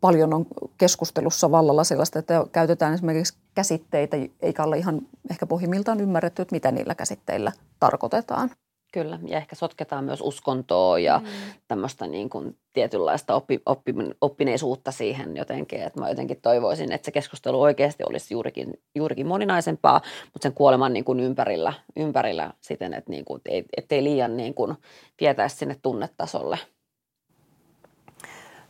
paljon 0.00 0.34
on 0.34 0.46
keskustelussa 0.78 1.50
vallalla 1.50 1.84
sellaista, 1.84 2.18
että 2.18 2.46
käytetään 2.52 2.94
esimerkiksi 2.94 3.34
käsitteitä, 3.54 4.16
eikä 4.40 4.64
ole 4.64 4.78
ihan 4.78 5.00
ehkä 5.30 5.46
pohjimmiltaan 5.46 6.00
ymmärretty, 6.00 6.42
että 6.42 6.54
mitä 6.54 6.72
niillä 6.72 6.94
käsitteillä 6.94 7.52
tarkoitetaan. 7.80 8.50
Kyllä, 8.96 9.18
ja 9.26 9.36
ehkä 9.36 9.56
sotketaan 9.56 10.04
myös 10.04 10.20
uskontoa 10.20 10.98
ja 10.98 11.18
mm. 11.18 11.26
tämmöistä 11.68 12.06
niin 12.06 12.30
kuin 12.30 12.56
tietynlaista 12.72 13.34
oppi, 13.34 13.62
oppi, 13.66 13.94
oppineisuutta 14.20 14.92
siihen 14.92 15.36
jotenkin. 15.36 15.82
Että 15.82 16.00
mä 16.00 16.08
jotenkin 16.08 16.40
toivoisin, 16.42 16.92
että 16.92 17.04
se 17.04 17.10
keskustelu 17.10 17.62
oikeasti 17.62 18.04
olisi 18.04 18.34
juurikin, 18.34 18.80
juurikin 18.94 19.26
moninaisempaa, 19.26 20.00
mutta 20.32 20.42
sen 20.42 20.52
kuoleman 20.52 20.92
niin 20.92 21.04
kuin 21.04 21.20
ympärillä, 21.20 21.72
ympärillä 21.96 22.52
siten, 22.60 22.94
että 22.94 23.10
niin 23.10 23.24
kuin, 23.24 23.40
ei, 23.44 23.64
ettei 23.76 24.04
liian 24.04 24.36
niin 24.36 24.54
kuin 24.54 24.74
vietäisi 25.20 25.56
sinne 25.56 25.76
tunnetasolle. 25.82 26.58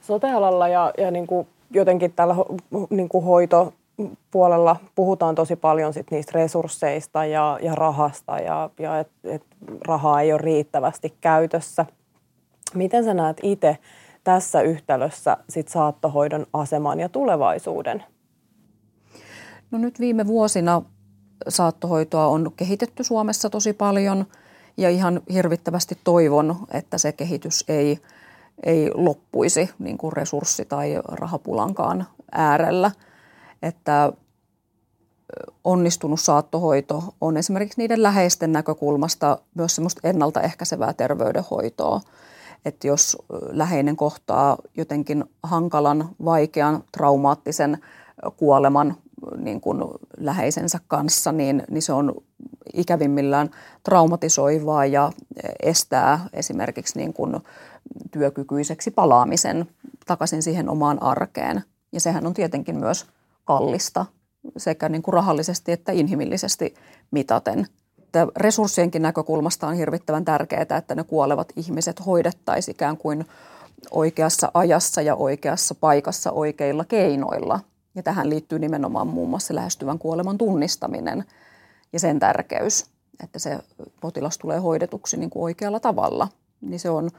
Sotealalla 0.00 0.68
ja, 0.68 0.92
ja 0.98 1.10
niin 1.10 1.26
kuin 1.26 1.48
jotenkin 1.70 2.12
tällä 2.12 2.34
niin 2.90 3.08
kuin 3.08 3.24
hoito 3.24 3.72
puolella 4.30 4.76
puhutaan 4.94 5.34
tosi 5.34 5.56
paljon 5.56 5.92
sit 5.92 6.10
niistä 6.10 6.32
resursseista 6.34 7.24
ja, 7.24 7.58
ja 7.62 7.74
rahasta 7.74 8.38
ja, 8.38 8.70
ja 8.78 8.98
että 8.98 9.14
et 9.24 9.42
rahaa 9.86 10.20
ei 10.20 10.32
ole 10.32 10.40
riittävästi 10.40 11.14
käytössä. 11.20 11.86
Miten 12.74 13.04
sä 13.04 13.14
näet 13.14 13.36
itse 13.42 13.78
tässä 14.24 14.60
yhtälössä 14.60 15.36
sit 15.48 15.68
saattohoidon 15.68 16.46
aseman 16.52 17.00
ja 17.00 17.08
tulevaisuuden? 17.08 18.04
No 19.70 19.78
nyt 19.78 20.00
viime 20.00 20.26
vuosina 20.26 20.82
saattohoitoa 21.48 22.26
on 22.26 22.52
kehitetty 22.56 23.04
Suomessa 23.04 23.50
tosi 23.50 23.72
paljon 23.72 24.24
ja 24.76 24.90
ihan 24.90 25.20
hirvittävästi 25.32 25.98
toivon, 26.04 26.56
että 26.72 26.98
se 26.98 27.12
kehitys 27.12 27.64
ei, 27.68 27.98
ei 28.62 28.90
loppuisi 28.94 29.70
niin 29.78 29.98
kuin 29.98 30.12
resurssi- 30.12 30.64
tai 30.64 31.00
rahapulankaan 31.08 32.06
äärellä– 32.32 32.90
että 33.62 34.12
onnistunut 35.64 36.20
saattohoito 36.20 37.14
on 37.20 37.36
esimerkiksi 37.36 37.80
niiden 37.80 38.02
läheisten 38.02 38.52
näkökulmasta 38.52 39.38
myös 39.54 39.74
semmoista 39.74 40.08
ennaltaehkäisevää 40.08 40.92
terveydenhoitoa. 40.92 42.00
Että 42.64 42.86
jos 42.86 43.16
läheinen 43.50 43.96
kohtaa 43.96 44.56
jotenkin 44.76 45.24
hankalan, 45.42 46.08
vaikean, 46.24 46.84
traumaattisen 46.92 47.78
kuoleman 48.36 48.96
niin 49.36 49.60
kuin 49.60 49.84
läheisensä 50.18 50.80
kanssa, 50.88 51.32
niin, 51.32 51.62
niin 51.70 51.82
se 51.82 51.92
on 51.92 52.14
ikävimmillään 52.74 53.50
traumatisoivaa 53.82 54.86
ja 54.86 55.12
estää 55.62 56.28
esimerkiksi 56.32 56.98
niin 56.98 57.12
kuin 57.12 57.36
työkykyiseksi 58.10 58.90
palaamisen 58.90 59.68
takaisin 60.06 60.42
siihen 60.42 60.68
omaan 60.68 61.02
arkeen. 61.02 61.62
Ja 61.92 62.00
sehän 62.00 62.26
on 62.26 62.34
tietenkin 62.34 62.76
myös 62.76 63.06
kallista 63.46 64.06
sekä 64.56 64.88
niin 64.88 65.02
kuin 65.02 65.14
rahallisesti 65.14 65.72
että 65.72 65.92
inhimillisesti 65.92 66.74
mitaten. 67.10 67.66
Että 67.98 68.26
resurssienkin 68.36 69.02
näkökulmasta 69.02 69.66
on 69.68 69.74
hirvittävän 69.74 70.24
tärkeää, 70.24 70.62
että 70.78 70.94
ne 70.94 71.04
kuolevat 71.04 71.52
ihmiset 71.56 72.06
hoidettaisiin 72.06 72.74
ikään 72.74 72.96
kuin 72.96 73.26
oikeassa 73.90 74.50
ajassa 74.54 75.02
ja 75.02 75.14
oikeassa 75.14 75.74
paikassa 75.74 76.32
oikeilla 76.32 76.84
keinoilla. 76.84 77.60
Ja 77.94 78.02
tähän 78.02 78.30
liittyy 78.30 78.58
nimenomaan 78.58 79.06
muun 79.06 79.30
muassa 79.30 79.54
lähestyvän 79.54 79.98
kuoleman 79.98 80.38
tunnistaminen 80.38 81.24
ja 81.92 82.00
sen 82.00 82.18
tärkeys, 82.18 82.86
että 83.22 83.38
se 83.38 83.58
potilas 84.00 84.38
tulee 84.38 84.58
hoidetuksi 84.58 85.16
niin 85.16 85.30
kuin 85.30 85.42
oikealla 85.42 85.80
tavalla. 85.80 86.28
Niin 86.60 86.80
se 86.80 86.90
on 86.90 87.10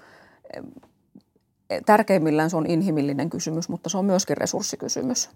tärkeimmillään 1.86 2.50
se 2.50 2.58
on 2.58 2.66
inhimillinen 2.68 3.30
kysymys, 3.30 3.70
mutta 3.70 3.90
se 3.90 3.98
on 3.98 4.06
myöskin 4.06 4.38
resurssikysymys. 4.38 5.30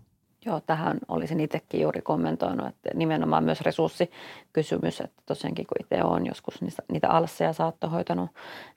Joo, 0.46 0.62
tähän 0.62 0.98
olisin 1.08 1.40
itsekin 1.40 1.82
juuri 1.82 2.02
kommentoinut, 2.02 2.68
että 2.68 2.90
nimenomaan 2.94 3.44
myös 3.44 3.62
resurssikysymys, 3.62 5.02
että 5.02 5.22
tosiaankin 5.26 5.68
kun 5.68 5.78
itse 5.80 6.04
olen 6.04 6.26
joskus 6.26 6.62
niitä, 6.62 6.84
niitä 6.92 7.10
alsseja 7.10 7.54
saattohoitanut, 7.54 8.30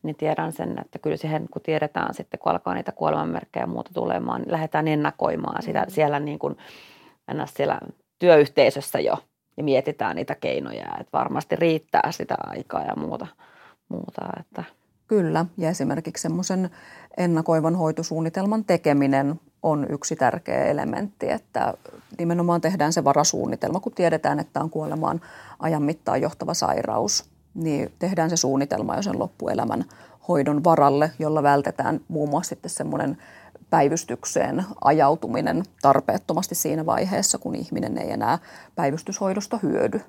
niin 0.03 0.17
tiedän 0.17 0.53
sen, 0.53 0.79
että 0.81 0.99
kyllä 0.99 1.17
siihen 1.17 1.47
kun 1.51 1.63
tiedetään 1.63 2.15
sitten, 2.15 2.41
kun 2.41 2.53
alkaa 2.53 2.75
niitä 2.75 2.93
kuolemanmerkkejä 2.93 3.63
ja 3.63 3.67
muuta 3.67 3.91
tulemaan, 3.95 4.41
niin 4.41 4.53
lähdetään 4.53 4.89
ennakoimaan 4.89 5.63
sitä 5.63 5.81
mm. 5.81 5.91
siellä 5.91 6.21
niin 6.21 6.39
kuin, 6.39 6.57
siellä 7.45 7.79
työyhteisössä 8.19 9.01
jo 9.01 9.17
ja 9.57 9.65
mietitään 9.65 10.17
niitä 10.17 10.35
keinoja, 10.35 10.97
että 11.01 11.19
varmasti 11.19 11.57
riittää 11.57 12.13
sitä 12.13 12.35
aikaa 12.39 12.85
ja 12.85 12.97
muuta. 12.97 13.27
muuta 13.89 14.23
että. 14.41 14.65
Kyllä, 15.07 15.47
ja 15.59 15.69
esimerkiksi 15.69 16.23
semmoisen 16.23 16.71
ennakoivan 17.17 17.77
hoitosuunnitelman 17.77 18.65
tekeminen 18.65 19.41
on 19.65 19.87
yksi 19.89 20.17
tärkeä 20.17 20.65
elementti, 20.65 21.31
että 21.31 21.75
nimenomaan 22.19 22.61
tehdään 22.61 22.93
se 22.93 23.05
varasuunnitelma, 23.05 23.81
kun 23.81 23.93
tiedetään, 23.93 24.39
että 24.41 24.61
on 24.61 24.71
kuolemaan 24.71 25.21
ajan 25.59 25.83
mittaan 25.83 26.23
johtava 26.23 26.55
sairaus, 26.55 27.25
niin 27.55 27.93
tehdään 27.99 28.31
se 28.31 28.37
suunnitelma 28.37 28.97
jo 28.97 29.03
sen 29.03 29.19
loppuelämän 29.19 29.85
hoidon 30.29 30.65
varalle, 30.65 31.11
jolla 31.19 31.43
vältetään 31.43 32.01
muun 32.09 32.29
muassa 32.29 32.49
sitten 32.49 32.71
semmoinen 32.71 33.19
päivystykseen 33.71 34.65
ajautuminen 34.85 35.63
tarpeettomasti 35.83 36.55
siinä 36.55 36.87
vaiheessa, 36.87 37.39
kun 37.39 37.55
ihminen 37.55 37.99
ei 37.99 38.11
enää 38.11 38.39
päivystyshoidosta 38.75 39.59
hyödy. 39.63 40.01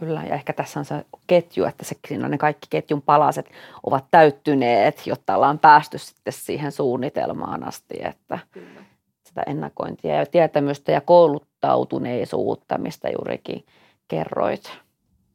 Kyllä, 0.00 0.22
ja 0.24 0.34
ehkä 0.34 0.52
tässä 0.52 0.80
on 0.80 0.84
se 0.84 1.04
ketju, 1.26 1.64
että 1.64 1.84
se, 1.84 1.96
siinä 2.08 2.28
ne 2.28 2.38
kaikki 2.38 2.66
ketjun 2.70 3.02
palaset 3.02 3.50
ovat 3.82 4.04
täyttyneet, 4.10 5.06
jotta 5.06 5.36
ollaan 5.36 5.58
päästy 5.58 5.98
sitten 5.98 6.32
siihen 6.32 6.72
suunnitelmaan 6.72 7.68
asti, 7.68 7.94
että 8.04 8.38
Kyllä. 8.52 8.89
Sitä 9.30 9.42
ennakointia 9.46 10.14
ja 10.14 10.26
tietämystä 10.26 10.92
ja 10.92 11.00
kouluttautuneisuutta, 11.00 12.78
mistä 12.78 13.08
juurikin 13.08 13.64
kerroit. 14.08 14.72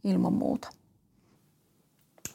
Ilman 0.04 0.34
muuta. 0.34 0.70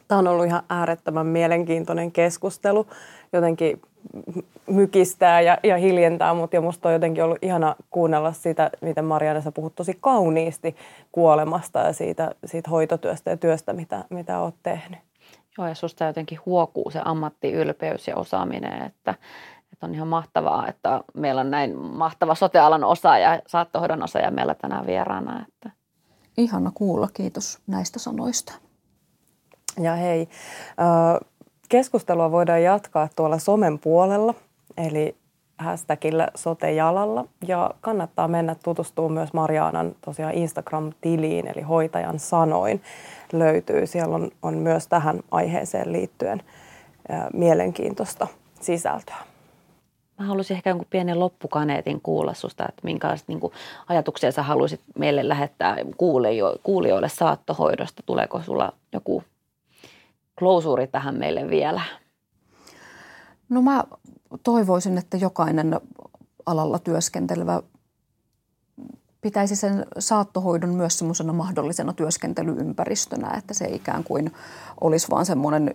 Tämä 0.09 0.19
on 0.19 0.29
ollut 0.29 0.47
ihan 0.47 0.63
äärettömän 0.69 1.27
mielenkiintoinen 1.27 2.13
keskustelu. 2.13 2.87
Jotenkin 3.33 3.83
mykistää 4.67 5.41
ja, 5.41 5.59
ja 5.63 5.77
hiljentää, 5.77 6.35
mutta 6.35 6.57
ja 6.57 6.61
musta 6.61 6.89
on 6.89 6.93
jotenkin 6.93 7.25
ollut 7.25 7.39
ihana 7.43 7.77
kuunnella 7.91 8.33
sitä, 8.33 8.71
miten 8.81 9.05
Marianne 9.05 9.43
sä 9.43 9.53
puhut 9.53 9.75
tosi 9.75 9.99
kauniisti 10.01 10.77
kuolemasta 11.13 11.79
ja 11.79 11.93
siitä, 11.93 12.35
siitä 12.45 12.71
hoitotyöstä 12.71 13.31
ja 13.31 13.37
työstä, 13.37 13.73
mitä, 13.73 14.05
mitä 14.11 14.41
oot 14.41 14.55
tehnyt. 14.63 14.99
Joo, 15.59 15.69
ja 15.69 15.75
susta 15.75 16.05
jotenkin 16.05 16.39
huokuu 16.47 16.91
se 16.91 17.01
ammattiylpeys 17.05 18.09
ja 18.09 18.17
osaaminen, 18.17 18.83
että, 18.83 19.15
että 19.73 19.87
on 19.87 19.95
ihan 19.95 20.09
mahtavaa, 20.09 20.69
että 20.69 21.01
meillä 21.15 21.41
on 21.41 21.51
näin 21.51 21.79
mahtava 21.79 22.35
sotealan 22.35 22.85
osaaja, 22.85 23.43
saattohoidon 23.47 24.03
osaaja 24.03 24.31
meillä 24.31 24.55
tänään 24.55 24.87
vieraana. 24.87 25.47
Että. 25.49 25.71
Ihana 26.37 26.71
kuulla, 26.75 27.09
kiitos 27.15 27.59
näistä 27.67 27.99
sanoista. 27.99 28.53
Ja 29.79 29.95
hei, 29.95 30.29
Keskustelua 31.71 32.31
voidaan 32.31 32.63
jatkaa 32.63 33.09
tuolla 33.17 33.39
somen 33.39 33.79
puolella, 33.79 34.35
eli 34.77 35.17
hashtagillä 35.59 36.29
sotejalalla. 36.35 37.25
Ja 37.47 37.71
kannattaa 37.81 38.29
mennä 38.29 38.55
tutustumaan 38.55 39.13
myös 39.13 39.33
Mariaanan 39.33 39.95
tosiaan 40.05 40.35
Instagram-tiliin, 40.35 41.47
eli 41.47 41.63
hoitajan 41.63 42.19
sanoin 42.19 42.83
löytyy. 43.33 43.87
Siellä 43.87 44.15
on, 44.15 44.31
on 44.43 44.55
myös 44.55 44.89
tähän 44.89 45.21
aiheeseen 45.31 45.93
liittyen 45.93 46.43
ää, 47.09 47.31
mielenkiintoista 47.33 48.27
sisältöä. 48.61 49.30
Mä 50.21 50.27
haluaisin 50.27 50.57
ehkä 50.57 50.71
jonkun 50.71 50.87
pienen 50.91 51.21
loppukaneetin 51.21 52.01
kuulla 52.01 52.35
susta, 52.35 52.67
että 52.69 52.81
minkälaiset 52.85 53.29
niin 53.29 53.41
kuin, 53.41 53.53
ajatuksia 53.89 54.33
sä 54.33 54.43
haluaisit 54.43 54.81
meille 54.99 55.29
lähettää 55.29 55.77
kuulijoille 56.63 57.09
saattohoidosta. 57.09 58.03
Tuleeko 58.07 58.43
sulla 58.43 58.73
joku 58.93 59.25
klausuuri 60.39 60.87
tähän 60.87 61.15
meille 61.15 61.51
vielä? 61.51 61.81
No 63.49 63.63
mä 63.63 63.85
toivoisin, 64.43 64.99
että 64.99 65.17
jokainen 65.17 65.81
alalla 66.47 66.79
työskentelevä 66.79 67.63
pitäisi 69.21 69.57
sen 69.57 69.87
saattohoidon 69.99 70.75
myös 70.75 70.99
semmoisena 70.99 71.33
mahdollisena 71.33 71.93
työskentelyympäristönä, 71.93 73.35
että 73.39 73.55
se 73.55 73.65
ikään 73.65 74.05
kuin 74.05 74.33
olisi 74.81 75.09
vaan 75.11 75.27
semmoinen 75.27 75.75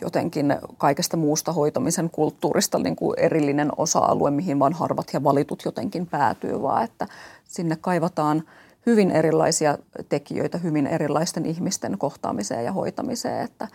jotenkin 0.00 0.56
kaikesta 0.78 1.16
muusta 1.16 1.52
hoitamisen 1.52 2.10
kulttuurista 2.10 2.78
niin 2.78 2.96
kuin 2.96 3.18
erillinen 3.18 3.72
osa-alue, 3.76 4.30
mihin 4.30 4.58
vaan 4.58 4.72
harvat 4.72 5.06
ja 5.12 5.24
valitut 5.24 5.62
jotenkin 5.64 6.06
päätyy, 6.06 6.62
vaan 6.62 6.84
että 6.84 7.06
sinne 7.48 7.76
kaivataan 7.76 8.42
hyvin 8.86 9.10
erilaisia 9.10 9.78
tekijöitä 10.08 10.58
hyvin 10.58 10.86
erilaisten 10.86 11.46
ihmisten 11.46 11.98
kohtaamiseen 11.98 12.64
ja 12.64 12.72
hoitamiseen, 12.72 13.44
että 13.44 13.68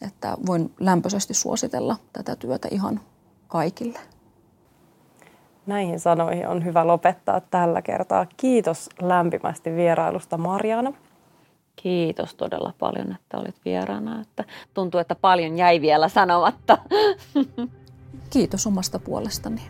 että 0.00 0.36
voin 0.46 0.74
lämpöisesti 0.80 1.34
suositella 1.34 1.96
tätä 2.12 2.36
työtä 2.36 2.68
ihan 2.70 3.00
kaikille. 3.48 3.98
Näihin 5.70 6.00
sanoihin 6.00 6.48
on 6.48 6.64
hyvä 6.64 6.86
lopettaa 6.86 7.40
tällä 7.40 7.82
kertaa. 7.82 8.26
Kiitos 8.36 8.88
lämpimästi 9.02 9.76
vierailusta 9.76 10.38
Marjana. 10.38 10.92
Kiitos 11.76 12.34
todella 12.34 12.72
paljon, 12.78 13.12
että 13.14 13.38
olit 13.38 13.56
vieraana. 13.64 14.20
Että 14.20 14.44
tuntuu, 14.74 15.00
että 15.00 15.14
paljon 15.14 15.58
jäi 15.58 15.80
vielä 15.80 16.08
sanomatta. 16.08 16.78
Kiitos 18.30 18.66
omasta 18.66 18.98
puolestani. 18.98 19.62